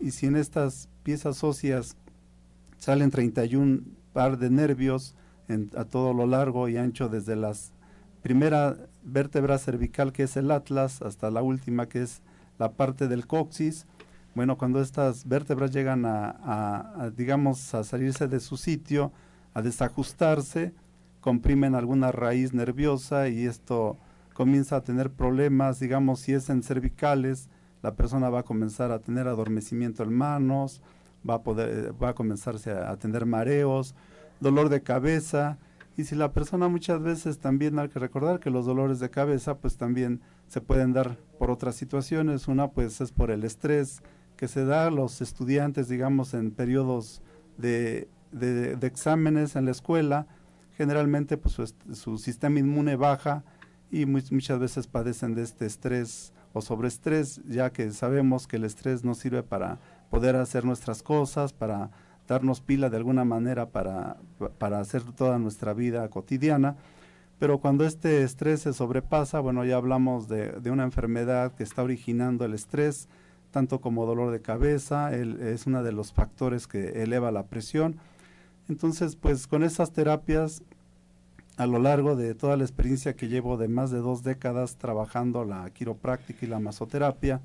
[0.00, 1.96] y si en estas piezas óseas
[2.78, 5.14] salen 31 par de nervios
[5.76, 7.52] a todo lo largo y ancho desde la
[8.22, 12.22] primera vértebra cervical que es el atlas hasta la última que es
[12.58, 13.86] la parte del coxis.
[14.34, 19.12] Bueno, cuando estas vértebras llegan a digamos, a salirse de su sitio,
[19.54, 20.74] a desajustarse,
[21.20, 23.96] comprimen alguna raíz nerviosa y esto
[24.34, 27.48] comienza a tener problemas, digamos, si es en cervicales,
[27.82, 30.82] la persona va a comenzar a tener adormecimiento en manos,
[31.28, 33.94] va a, poder, va a comenzarse a, tener mareos,
[34.40, 35.56] dolor de cabeza,
[35.96, 39.56] y si la persona muchas veces también hay que recordar que los dolores de cabeza
[39.58, 44.02] pues también se pueden dar por otras situaciones, una pues es por el estrés
[44.44, 47.22] que se da a los estudiantes, digamos, en periodos
[47.56, 50.26] de, de exámenes en la escuela,
[50.76, 53.42] generalmente pues su, sistema inmune baja
[53.90, 59.02] y muchas veces padecen de este estrés o sobreestrés, ya que sabemos que el estrés
[59.02, 59.78] nos sirve para
[60.10, 61.90] poder hacer nuestras cosas, para
[62.28, 64.18] darnos pila de alguna manera para,
[64.58, 66.76] para hacer toda nuestra vida cotidiana.
[67.38, 71.82] Pero cuando este estrés se sobrepasa, bueno, ya hablamos de, de una enfermedad que está
[71.82, 73.08] originando el estrés,
[73.54, 78.00] tanto como dolor de cabeza, es uno de los factores que eleva la presión
[78.68, 80.62] entonces, pues con esas terapias,
[81.56, 85.44] a lo largo de toda la experiencia que llevo de más de dos décadas trabajando
[85.44, 87.40] la quiropráctica y la masoterapia,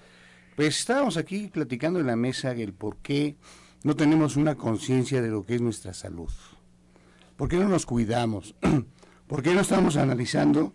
[0.56, 3.36] Pues estábamos aquí platicando en la mesa el por qué
[3.82, 6.30] no tenemos una conciencia de lo que es nuestra salud?
[7.36, 8.54] ¿Por qué no nos cuidamos?
[9.26, 10.74] ¿Por qué no estamos analizando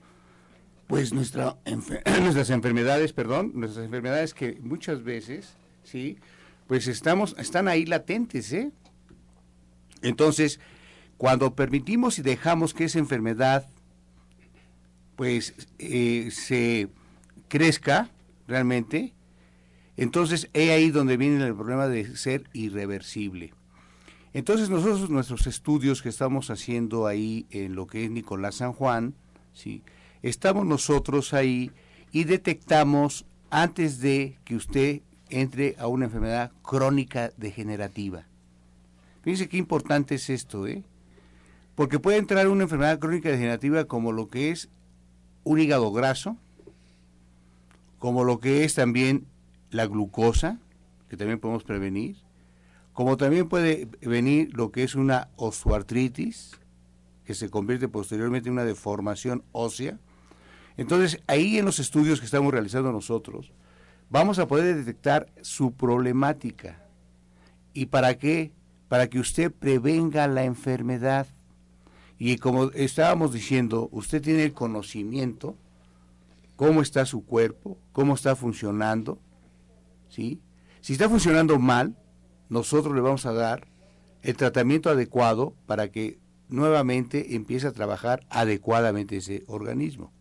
[0.88, 1.58] pues nuestra
[2.22, 6.18] nuestras enfermedades, perdón, nuestras enfermedades que muchas veces, sí,
[6.68, 8.72] pues estamos están ahí latentes, ¿eh?
[10.02, 10.60] Entonces,
[11.18, 13.66] cuando permitimos y dejamos que esa enfermedad
[15.16, 16.90] pues eh, se
[17.48, 18.10] crezca
[18.48, 19.16] realmente,
[19.98, 23.54] entonces, es ahí donde viene el problema de ser irreversible.
[24.34, 29.16] Entonces, nosotros, nuestros estudios que estamos haciendo ahí en lo que es Nicolás San Juan,
[29.54, 29.82] ¿sí?
[30.30, 31.72] Estamos nosotros ahí
[32.12, 38.26] y detectamos antes de que usted entre a una enfermedad crónica degenerativa.
[39.22, 40.84] Fíjense qué importante es esto, ¿eh?
[41.76, 44.70] Porque puede entrar una enfermedad crónica degenerativa como lo que es
[45.44, 46.38] un hígado graso,
[48.00, 49.28] como lo que es también
[49.70, 50.60] la glucosa,
[51.08, 52.18] que también podemos prevenir,
[52.94, 56.60] como también puede venir lo que es una osteoartritis,
[57.26, 60.00] que se convierte posteriormente en una deformación ósea.
[60.78, 63.52] Entonces, ahí en los estudios que estamos realizando nosotros,
[64.10, 66.82] vamos a poder detectar su problemática.
[67.74, 68.52] ¿Y para qué?
[68.88, 71.28] Para que usted prevenga la enfermedad.
[72.18, 75.58] Y como estábamos diciendo, usted tiene el conocimiento,
[76.56, 79.20] cómo está su cuerpo, cómo está funcionando,
[80.10, 80.42] ¿sí?
[80.82, 81.98] Si está funcionando mal,
[82.48, 83.68] nosotros le vamos a dar
[84.22, 90.14] el tratamiento adecuado para que nuevamente empiece a trabajar adecuadamente ese organismo.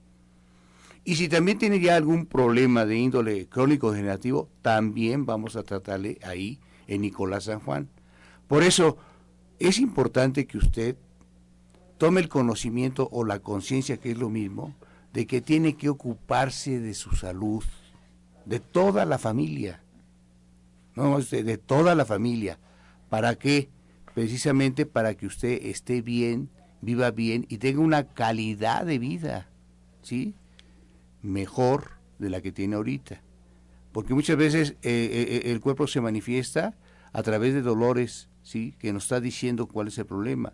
[1.04, 6.18] Y si también tiene ya algún problema de índole crónico degenerativo, también vamos a tratarle
[6.22, 7.90] ahí en Nicolás San Juan.
[8.48, 8.96] Por eso
[9.58, 10.96] es importante que usted
[11.98, 14.74] tome el conocimiento o la conciencia, que es lo mismo,
[15.12, 17.62] de que tiene que ocuparse de su salud,
[18.46, 19.82] de toda la familia,
[20.94, 22.58] no, de toda la familia.
[23.10, 23.68] ¿Para qué?
[24.14, 26.50] Precisamente para que usted esté bien,
[26.80, 29.50] viva bien y tenga una calidad de vida,
[30.02, 30.34] ¿sí?
[31.24, 33.20] Mejor de la que tiene ahorita.
[33.92, 36.74] Porque muchas veces eh, eh, eh, el cuerpo se manifiesta
[37.12, 38.74] a través de dolores, ¿sí?
[38.78, 40.52] Que nos está diciendo cuál es el problema.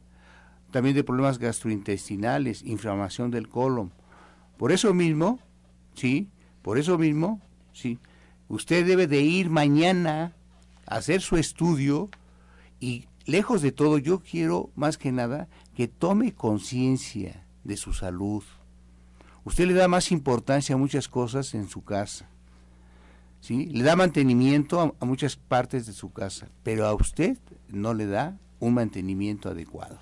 [0.70, 3.92] También de problemas gastrointestinales, inflamación del colon.
[4.56, 5.40] Por eso mismo,
[5.94, 6.28] ¿sí?
[6.62, 7.40] Por eso mismo,
[7.72, 7.98] ¿sí?
[8.48, 10.34] Usted debe de ir mañana
[10.86, 12.10] a hacer su estudio
[12.78, 18.44] y lejos de todo yo quiero más que nada que tome conciencia de su salud.
[19.44, 22.28] Usted le da más importancia a muchas cosas en su casa.
[23.40, 23.66] ¿sí?
[23.66, 27.38] Le da mantenimiento a, a muchas partes de su casa, pero a usted
[27.68, 29.98] no le da un mantenimiento adecuado.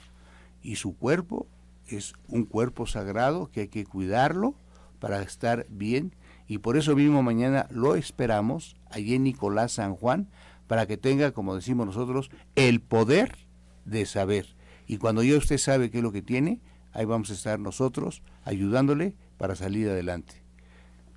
[0.62, 1.46] Y su cuerpo
[1.86, 4.54] es un cuerpo sagrado que hay que cuidarlo
[4.98, 6.14] para estar bien
[6.48, 10.28] y por eso mismo mañana lo esperamos allí en Nicolás San Juan
[10.66, 13.36] para que tenga, como decimos nosotros, el poder
[13.84, 14.56] de saber.
[14.86, 16.60] Y cuando ya usted sabe qué es lo que tiene,
[16.92, 20.42] ahí vamos a estar nosotros ayudándole para salir adelante.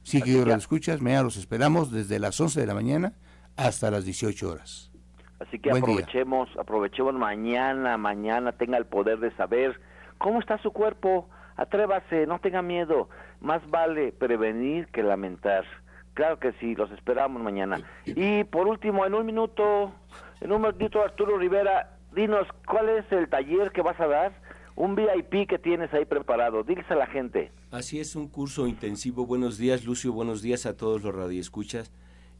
[0.03, 3.13] Sí, que lo escuchas, mañana los esperamos desde las 11 de la mañana
[3.55, 4.91] hasta las 18 horas.
[5.39, 9.79] Así que aprovechemos, aprovechemos mañana, mañana tenga el poder de saber
[10.17, 13.09] cómo está su cuerpo, atrévase, no tenga miedo,
[13.39, 15.65] más vale prevenir que lamentar.
[16.13, 17.81] Claro que sí, los esperamos mañana.
[18.05, 19.93] Y por último, en un minuto,
[20.41, 24.33] en un minutito, Arturo Rivera, dinos, ¿cuál es el taller que vas a dar?
[24.75, 26.63] Un VIP que tienes ahí preparado.
[26.63, 27.51] Diles a la gente.
[27.71, 29.25] Así es, un curso intensivo.
[29.25, 30.13] Buenos días, Lucio.
[30.13, 31.91] Buenos días a todos los radioescuchas.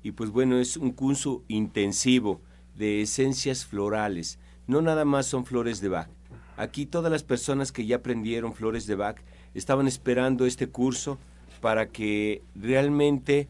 [0.04, 2.42] Y pues bueno, es un curso intensivo
[2.76, 4.40] de esencias florales.
[4.68, 6.10] No nada más son flores de Bach.
[6.58, 9.18] Aquí todas las personas que ya aprendieron flores de Bach
[9.54, 11.18] estaban esperando este curso
[11.60, 13.48] para que realmente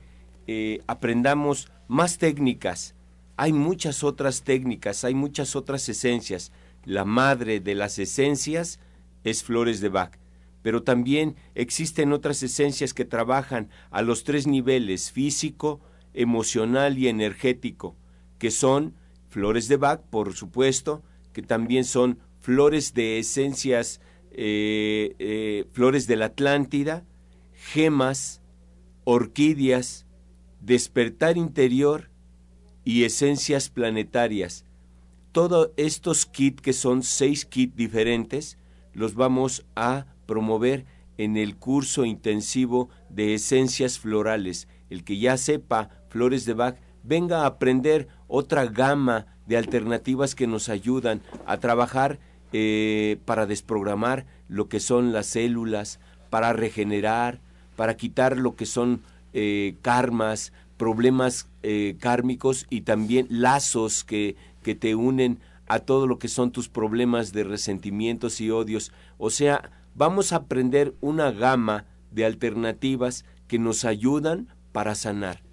[0.47, 2.95] eh, aprendamos más técnicas.
[3.37, 6.51] Hay muchas otras técnicas, hay muchas otras esencias.
[6.83, 8.79] La madre de las esencias
[9.23, 10.17] es flores de Bach,
[10.61, 15.79] pero también existen otras esencias que trabajan a los tres niveles, físico,
[16.13, 17.95] emocional y energético,
[18.37, 18.95] que son
[19.29, 21.03] flores de Bach, por supuesto,
[21.33, 24.01] que también son flores de esencias,
[24.31, 27.05] eh, eh, flores de la Atlántida,
[27.53, 28.41] gemas,
[29.03, 30.05] orquídeas,
[30.59, 32.09] despertar interior
[32.83, 34.65] y esencias planetarias.
[35.31, 38.57] Todos estos kits, que son seis kits diferentes,
[38.93, 40.85] los vamos a promover
[41.17, 44.67] en el curso intensivo de esencias florales.
[44.89, 50.47] El que ya sepa flores de Bach, venga a aprender otra gama de alternativas que
[50.47, 52.19] nos ayudan a trabajar
[52.51, 57.39] eh, para desprogramar lo que son las células, para regenerar,
[57.77, 59.01] para quitar lo que son
[59.31, 66.19] eh, karmas, problemas eh, kármicos y también lazos que, que te unen a todo lo
[66.19, 68.91] que son tus problemas de resentimientos y odios.
[69.17, 75.43] O sea, vamos a aprender una gama de alternativas que nos ayudan para sanar.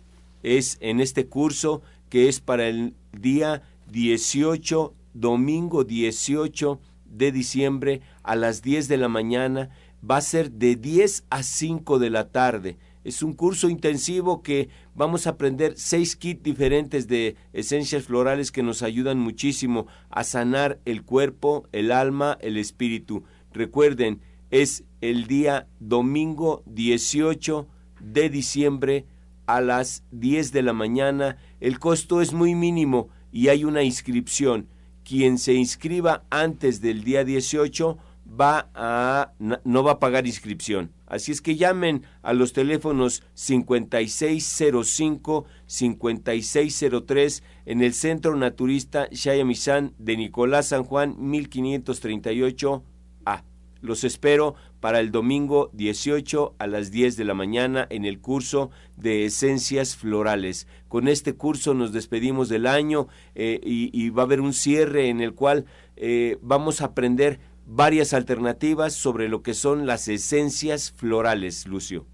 [0.43, 8.37] Es en este curso que es para el día 18, domingo 18 de diciembre a
[8.37, 9.71] las 10 de la mañana,
[10.09, 12.79] va a ser de 10 a 5 de la tarde.
[13.09, 18.63] Es un curso intensivo que vamos a aprender seis kits diferentes de esencias florales que
[18.63, 23.25] nos ayudan muchísimo a sanar el cuerpo, el alma, el espíritu.
[23.51, 27.67] Recuerden, es el día domingo 18
[27.99, 29.07] de diciembre
[29.47, 31.39] a las 10 de la mañana.
[31.61, 34.69] El costo es muy mínimo y hay una inscripción.
[35.03, 37.97] Quien se inscriba antes del día 18
[38.29, 39.33] va a
[39.65, 40.93] no va a pagar inscripción.
[41.07, 50.17] Así es que llamen a los teléfonos 5605 5603 en el Centro Naturista Shayamisan de
[50.17, 52.85] Nicolás San Juan 1538
[53.25, 53.43] A.
[53.81, 58.71] Los espero para el domingo 18 a las 10 de la mañana en el curso
[58.97, 60.67] de Esencias Florales.
[60.89, 65.21] Con este curso nos despedimos del año eh, y, va a haber un cierre en
[65.21, 65.67] el cual
[65.97, 72.07] eh, vamos a aprender varias alternativas sobre lo que son las esencias florales, Lucio.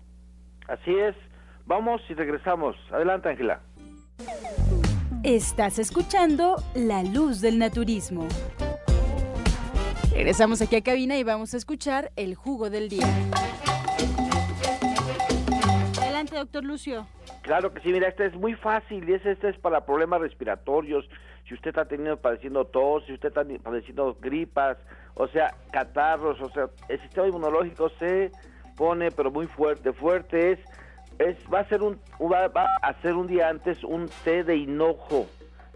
[0.68, 1.14] Así es.
[1.66, 2.76] Vamos y regresamos.
[2.90, 3.60] Adelante, Ángela.
[5.22, 8.26] Estás escuchando La Luz del Naturismo.
[10.12, 13.06] Regresamos aquí a cabina y vamos a escuchar el jugo del día.
[15.98, 17.06] Adelante, doctor Lucio.
[17.42, 21.08] Claro que sí, mira, este es muy fácil y este es para problemas respiratorios.
[21.48, 24.78] Si usted está teniendo padeciendo tos, si usted está padeciendo gripas,
[25.14, 28.32] o sea, catarros, o sea, el sistema inmunológico se
[28.76, 30.58] pone pero muy fuerte, fuerte es
[31.18, 35.26] es va a ser un va, a hacer un día antes un té de hinojo,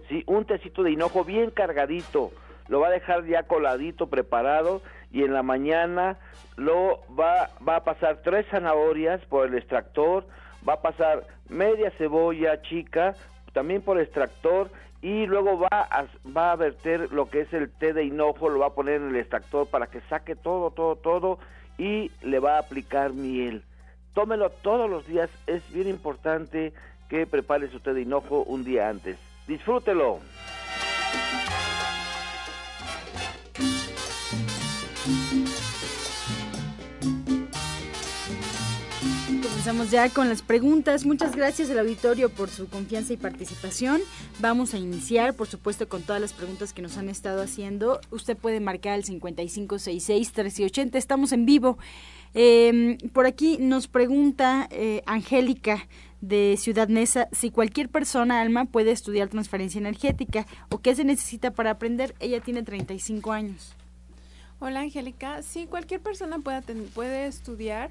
[0.08, 2.32] sí, un tecito de hinojo bien cargadito,
[2.66, 4.82] lo va a dejar ya coladito, preparado
[5.12, 6.18] y en la mañana
[6.56, 10.26] lo va va a pasar tres zanahorias por el extractor,
[10.68, 13.14] va a pasar media cebolla chica
[13.52, 14.70] también por extractor
[15.00, 18.60] y luego va a, va a verter lo que es el té de hinojo, lo
[18.60, 21.38] va a poner en el extractor para que saque todo, todo, todo
[21.78, 23.62] y le va a aplicar miel.
[24.14, 26.72] Tómelo todos los días, es bien importante
[27.08, 29.16] que prepare su té de hinojo un día antes.
[29.46, 30.18] Disfrútelo.
[39.68, 41.04] Comenzamos ya con las preguntas.
[41.04, 44.00] Muchas gracias al auditorio por su confianza y participación.
[44.38, 48.00] Vamos a iniciar, por supuesto, con todas las preguntas que nos han estado haciendo.
[48.10, 50.94] Usted puede marcar el 5566-1380.
[50.94, 51.76] Estamos en vivo.
[52.32, 55.86] Em, por aquí nos pregunta eh, Angélica
[56.22, 61.50] de Ciudad Neza si cualquier persona, Alma, puede estudiar transferencia energética o qué se necesita
[61.50, 62.14] para aprender.
[62.20, 63.74] Ella tiene 35 años.
[64.60, 66.62] Hola Angélica, sí, cualquier persona puede,
[66.94, 67.90] puede estudiar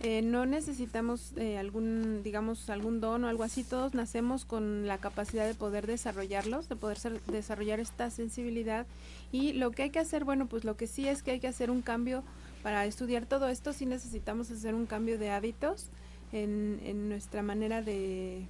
[0.00, 3.64] eh, no necesitamos eh, algún, digamos, algún don o algo así.
[3.64, 8.86] Todos nacemos con la capacidad de poder desarrollarlos, de poder desarrollar esta sensibilidad.
[9.32, 11.48] Y lo que hay que hacer, bueno, pues lo que sí es que hay que
[11.48, 12.22] hacer un cambio
[12.62, 13.72] para estudiar todo esto.
[13.72, 15.88] Sí necesitamos hacer un cambio de hábitos
[16.32, 18.46] en, en nuestra manera de,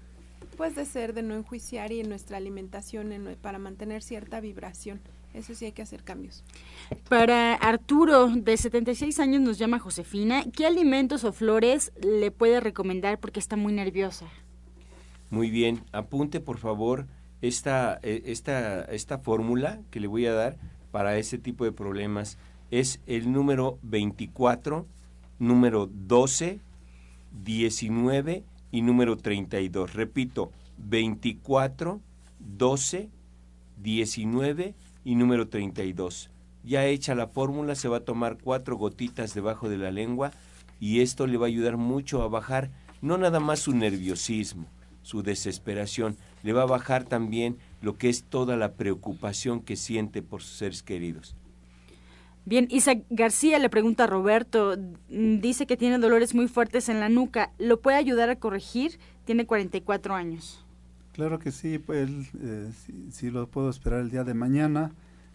[0.59, 5.01] pues, de ser, de no enjuiciar y en nuestra alimentación para mantener cierta vibración.
[5.35, 6.43] Eso sí hay que hacer cambios.
[7.09, 10.45] Para Arturo, de 76 años, nos llama Josefina.
[10.53, 14.27] ¿Qué alimentos o flores le puede recomendar porque está muy nerviosa?
[15.31, 17.07] Muy bien, apunte por favor
[17.43, 20.57] esta, e, esta, esta fórmula que le voy a dar
[20.91, 22.39] para ese tipo de problemas.
[22.71, 24.87] Es el número 24,
[25.39, 26.61] número 12,
[27.45, 29.95] 19 y número 32.
[29.95, 32.01] Repito, 24,
[32.39, 33.11] 12,
[33.83, 34.75] 19 y
[35.15, 36.31] número 32.
[36.65, 40.33] Ya hecha la fórmula, se va a tomar cuatro gotitas debajo de la lengua
[40.81, 44.67] y esto le va a ayudar mucho a bajar no nada más su nerviosismo,
[45.03, 50.23] su desesperación, le va a bajar también lo que es toda la preocupación que siente
[50.23, 51.37] por sus seres queridos.
[52.45, 54.77] Bien, Isa García le pregunta a Roberto,
[55.11, 58.99] mm, dice que tiene dolores muy fuertes en la nuca, ¿lo puede ayudar a corregir?
[59.27, 60.65] Tiene 44 años.
[61.19, 62.09] Claro que sí, pues
[62.41, 62.71] eh,
[63.11, 64.93] si, lo puedo esperar el día de mañana.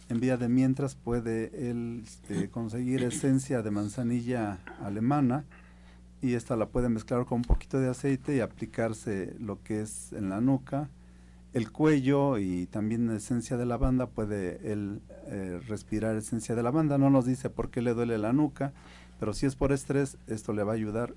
[0.08, 5.44] En vía de mientras puede él este, conseguir esencia de manzanilla alemana
[6.22, 10.14] y esta la puede mezclar con un poquito de aceite y aplicarse lo que es
[10.14, 10.88] en la nuca,
[11.52, 14.06] el cuello y también esencia de lavanda.
[14.06, 16.96] Puede él eh, respirar esencia de lavanda.
[16.96, 18.72] No nos dice por qué le duele la nuca,
[19.20, 21.14] pero si es por estrés, esto le va a ayudar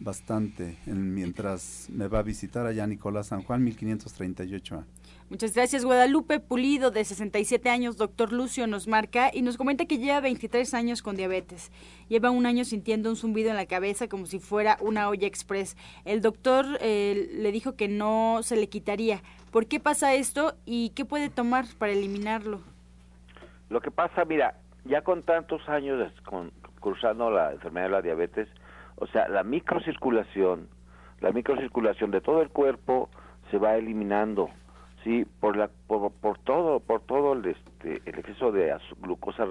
[0.00, 4.84] bastante en, mientras me va a visitar allá Nicolás San Juan, 1538A.
[5.28, 9.98] Muchas gracias, Guadalupe Pulido, de 67 años, doctor Lucio, nos marca y nos comenta que
[9.98, 11.70] lleva 23 años con diabetes.
[12.08, 15.76] Lleva un año sintiendo un zumbido en la cabeza como si fuera una olla express.
[16.04, 19.22] El doctor eh, le dijo que no se le quitaría.
[19.52, 22.60] ¿Por qué pasa esto y qué puede tomar para eliminarlo?
[23.68, 28.48] Lo que pasa, mira, ya con tantos años con, cruzando la enfermedad de la diabetes,
[29.00, 30.68] o sea, la microcirculación,
[31.20, 33.08] la microcirculación de todo el cuerpo
[33.50, 34.50] se va eliminando,
[35.02, 39.46] sí, por la por, por todo por todo el este el exceso de glucosa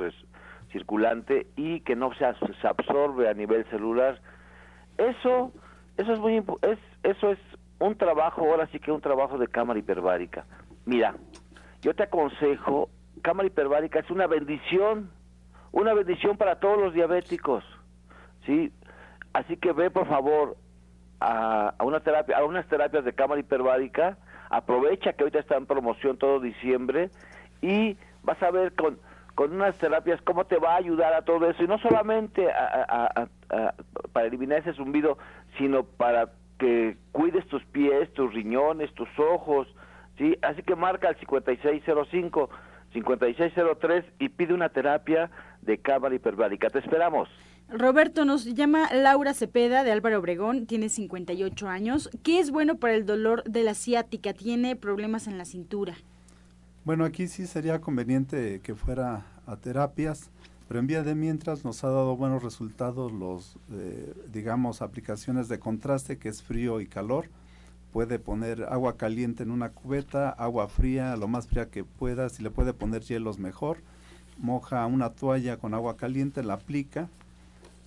[0.72, 2.26] circulante y que no se,
[2.68, 4.22] absorbe a nivel celular.
[4.98, 5.52] Eso
[5.98, 7.40] eso es muy es eso es
[7.80, 10.46] un trabajo, ahora sí que un trabajo de cámara hiperbárica.
[10.86, 11.16] Mira,
[11.82, 12.90] yo te aconsejo,
[13.22, 15.10] cámara hiperbárica es una bendición,
[15.72, 17.64] una bendición para todos los diabéticos,
[18.46, 18.72] ¿sí?
[19.34, 20.58] Así que ve, por favor,
[21.20, 24.18] a, una terapia, a unas terapias de cámara hiperbárica,
[24.50, 27.10] aprovecha que ahorita está en promoción todo diciembre
[27.62, 29.00] y vas a ver con,
[29.36, 32.48] con unas terapias cómo te va a ayudar a todo eso y no solamente
[34.12, 35.18] para eliminar ese zumbido,
[35.58, 39.68] sino para que cuides tus pies, tus riñones, tus ojos,
[40.18, 40.38] ¿sí?
[40.42, 42.50] Así que marca al 5605
[42.92, 45.30] 5603 y pide una terapia
[45.62, 46.70] de cámara hiperbárica.
[46.70, 47.30] Te esperamos.
[47.72, 52.10] Roberto nos llama Laura Cepeda de Álvaro Obregón, tiene 58 años.
[52.24, 54.34] ¿Qué es bueno para el dolor de la ciática?
[54.34, 55.96] Tiene problemas en la cintura.
[56.84, 60.32] Bueno, aquí sí sería conveniente que fuera a terapias,
[60.68, 65.60] pero en vía de mientras nos ha dado buenos resultados los, eh, digamos, aplicaciones de
[65.60, 67.30] contraste, que es frío y calor.
[67.94, 72.42] Puede poner agua caliente en una cubeta, agua fría, lo más fría que pueda, si
[72.42, 73.78] le puede poner hielos mejor.
[74.40, 77.10] Moja una toalla con agua caliente, la aplica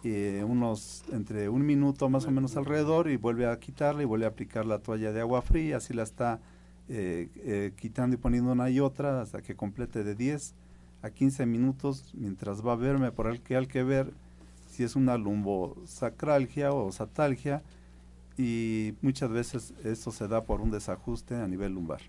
[0.04, 4.24] eh, unos entre un minuto más o menos alrededor y vuelve a quitarla y vuelve
[4.24, 6.40] a aplicar la toalla de agua fría, así la está
[6.88, 10.54] eh, eh, quitando y poniendo una y otra hasta que complete de 10
[11.02, 14.12] a 15 minutos mientras va a verme por el que hay que ver
[14.70, 17.62] si es una lumbosacralgia o satalgia
[18.36, 22.00] y muchas veces esto se da por un desajuste a nivel lumbar.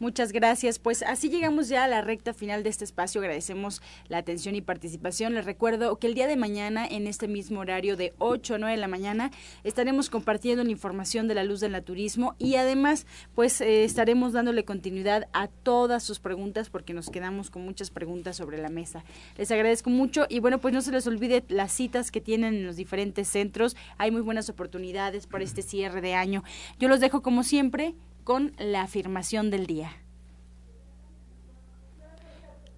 [0.00, 0.78] Muchas gracias.
[0.78, 3.20] Pues así llegamos ya a la recta final de este espacio.
[3.20, 5.34] Agradecemos la atención y participación.
[5.34, 8.76] Les recuerdo que el día de mañana, en este mismo horario de 8 a 9
[8.76, 9.30] de la mañana,
[9.62, 14.64] estaremos compartiendo la información de la luz del naturismo y además, pues eh, estaremos dándole
[14.64, 19.04] continuidad a todas sus preguntas porque nos quedamos con muchas preguntas sobre la mesa.
[19.36, 22.66] Les agradezco mucho y bueno, pues no se les olvide las citas que tienen en
[22.66, 23.76] los diferentes centros.
[23.98, 26.42] Hay muy buenas oportunidades para este cierre de año.
[26.78, 27.94] Yo los dejo como siempre
[28.24, 29.92] con la afirmación del día.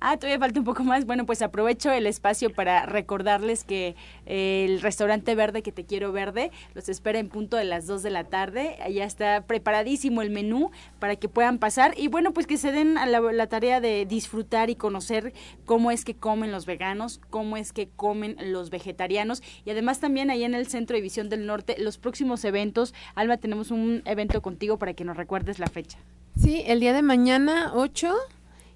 [0.05, 1.07] Ah, todavía falta un poco más.
[1.07, 3.95] Bueno, pues aprovecho el espacio para recordarles que
[4.27, 8.03] eh, el restaurante verde que te quiero verde los espera en punto de las 2
[8.03, 8.79] de la tarde.
[8.83, 12.99] Allá está preparadísimo el menú para que puedan pasar y bueno, pues que se den
[12.99, 15.35] a la, tarea de disfrutar y conocer
[15.67, 20.31] cómo es que comen los veganos, cómo es que comen los vegetarianos y además también
[20.31, 22.93] ahí en el Centro de Visión del Norte los próximos eventos.
[23.15, 25.99] Alma, tenemos un evento contigo para que nos recuerdes la fecha.
[26.37, 28.13] Sí, el día de mañana 8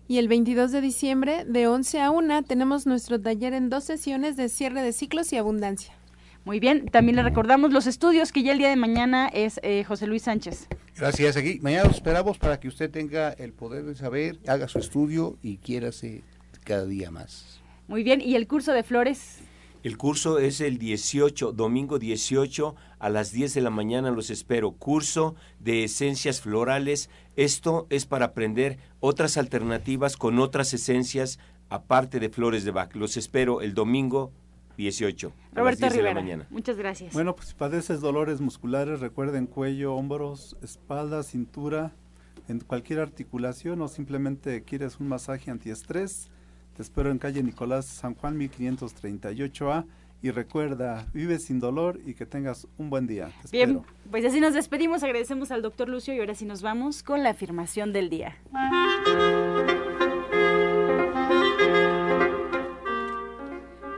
[0.09, 4.37] y el 22 de diciembre de 11 a 1 tenemos nuestro taller en dos sesiones
[4.37, 5.93] de cierre de ciclos y abundancia.
[6.45, 9.83] Muy bien, también le recordamos los estudios que ya el día de mañana es eh,
[9.83, 10.69] José Luis Sánchez.
[10.97, 11.59] Gracias, aquí.
[11.61, 15.57] Mañana los esperamos para que usted tenga el poder de saber, haga su estudio y
[15.57, 16.23] quiérase
[16.65, 17.61] cada día más.
[17.89, 19.41] Muy bien, ¿y el curso de flores?
[19.87, 24.73] El curso es el 18, domingo 18 a las 10 de la mañana los espero.
[24.73, 27.09] Curso de esencias florales.
[27.37, 32.97] Esto es para aprender otras alternativas con otras esencias aparte de flores de Bach.
[32.97, 34.33] Los espero el domingo
[34.77, 35.29] 18.
[35.29, 36.47] A Roberto las 10 de la mañana.
[36.51, 37.13] Muchas gracias.
[37.13, 41.93] Bueno, pues si padeces dolores musculares, recuerden cuello, hombros, espalda, cintura,
[42.49, 46.29] en cualquier articulación o simplemente quieres un masaje antiestrés
[46.77, 49.87] te espero en calle Nicolás San Juan 1538A
[50.23, 53.31] y recuerda, vive sin dolor y que tengas un buen día.
[53.51, 57.23] Bien, pues así nos despedimos, agradecemos al doctor Lucio y ahora sí nos vamos con
[57.23, 58.37] la afirmación del día.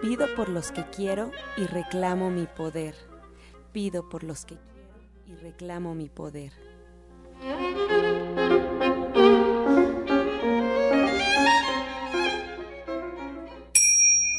[0.00, 2.94] Pido por los que quiero y reclamo mi poder.
[3.72, 4.78] Pido por los que quiero
[5.26, 6.52] y reclamo mi poder.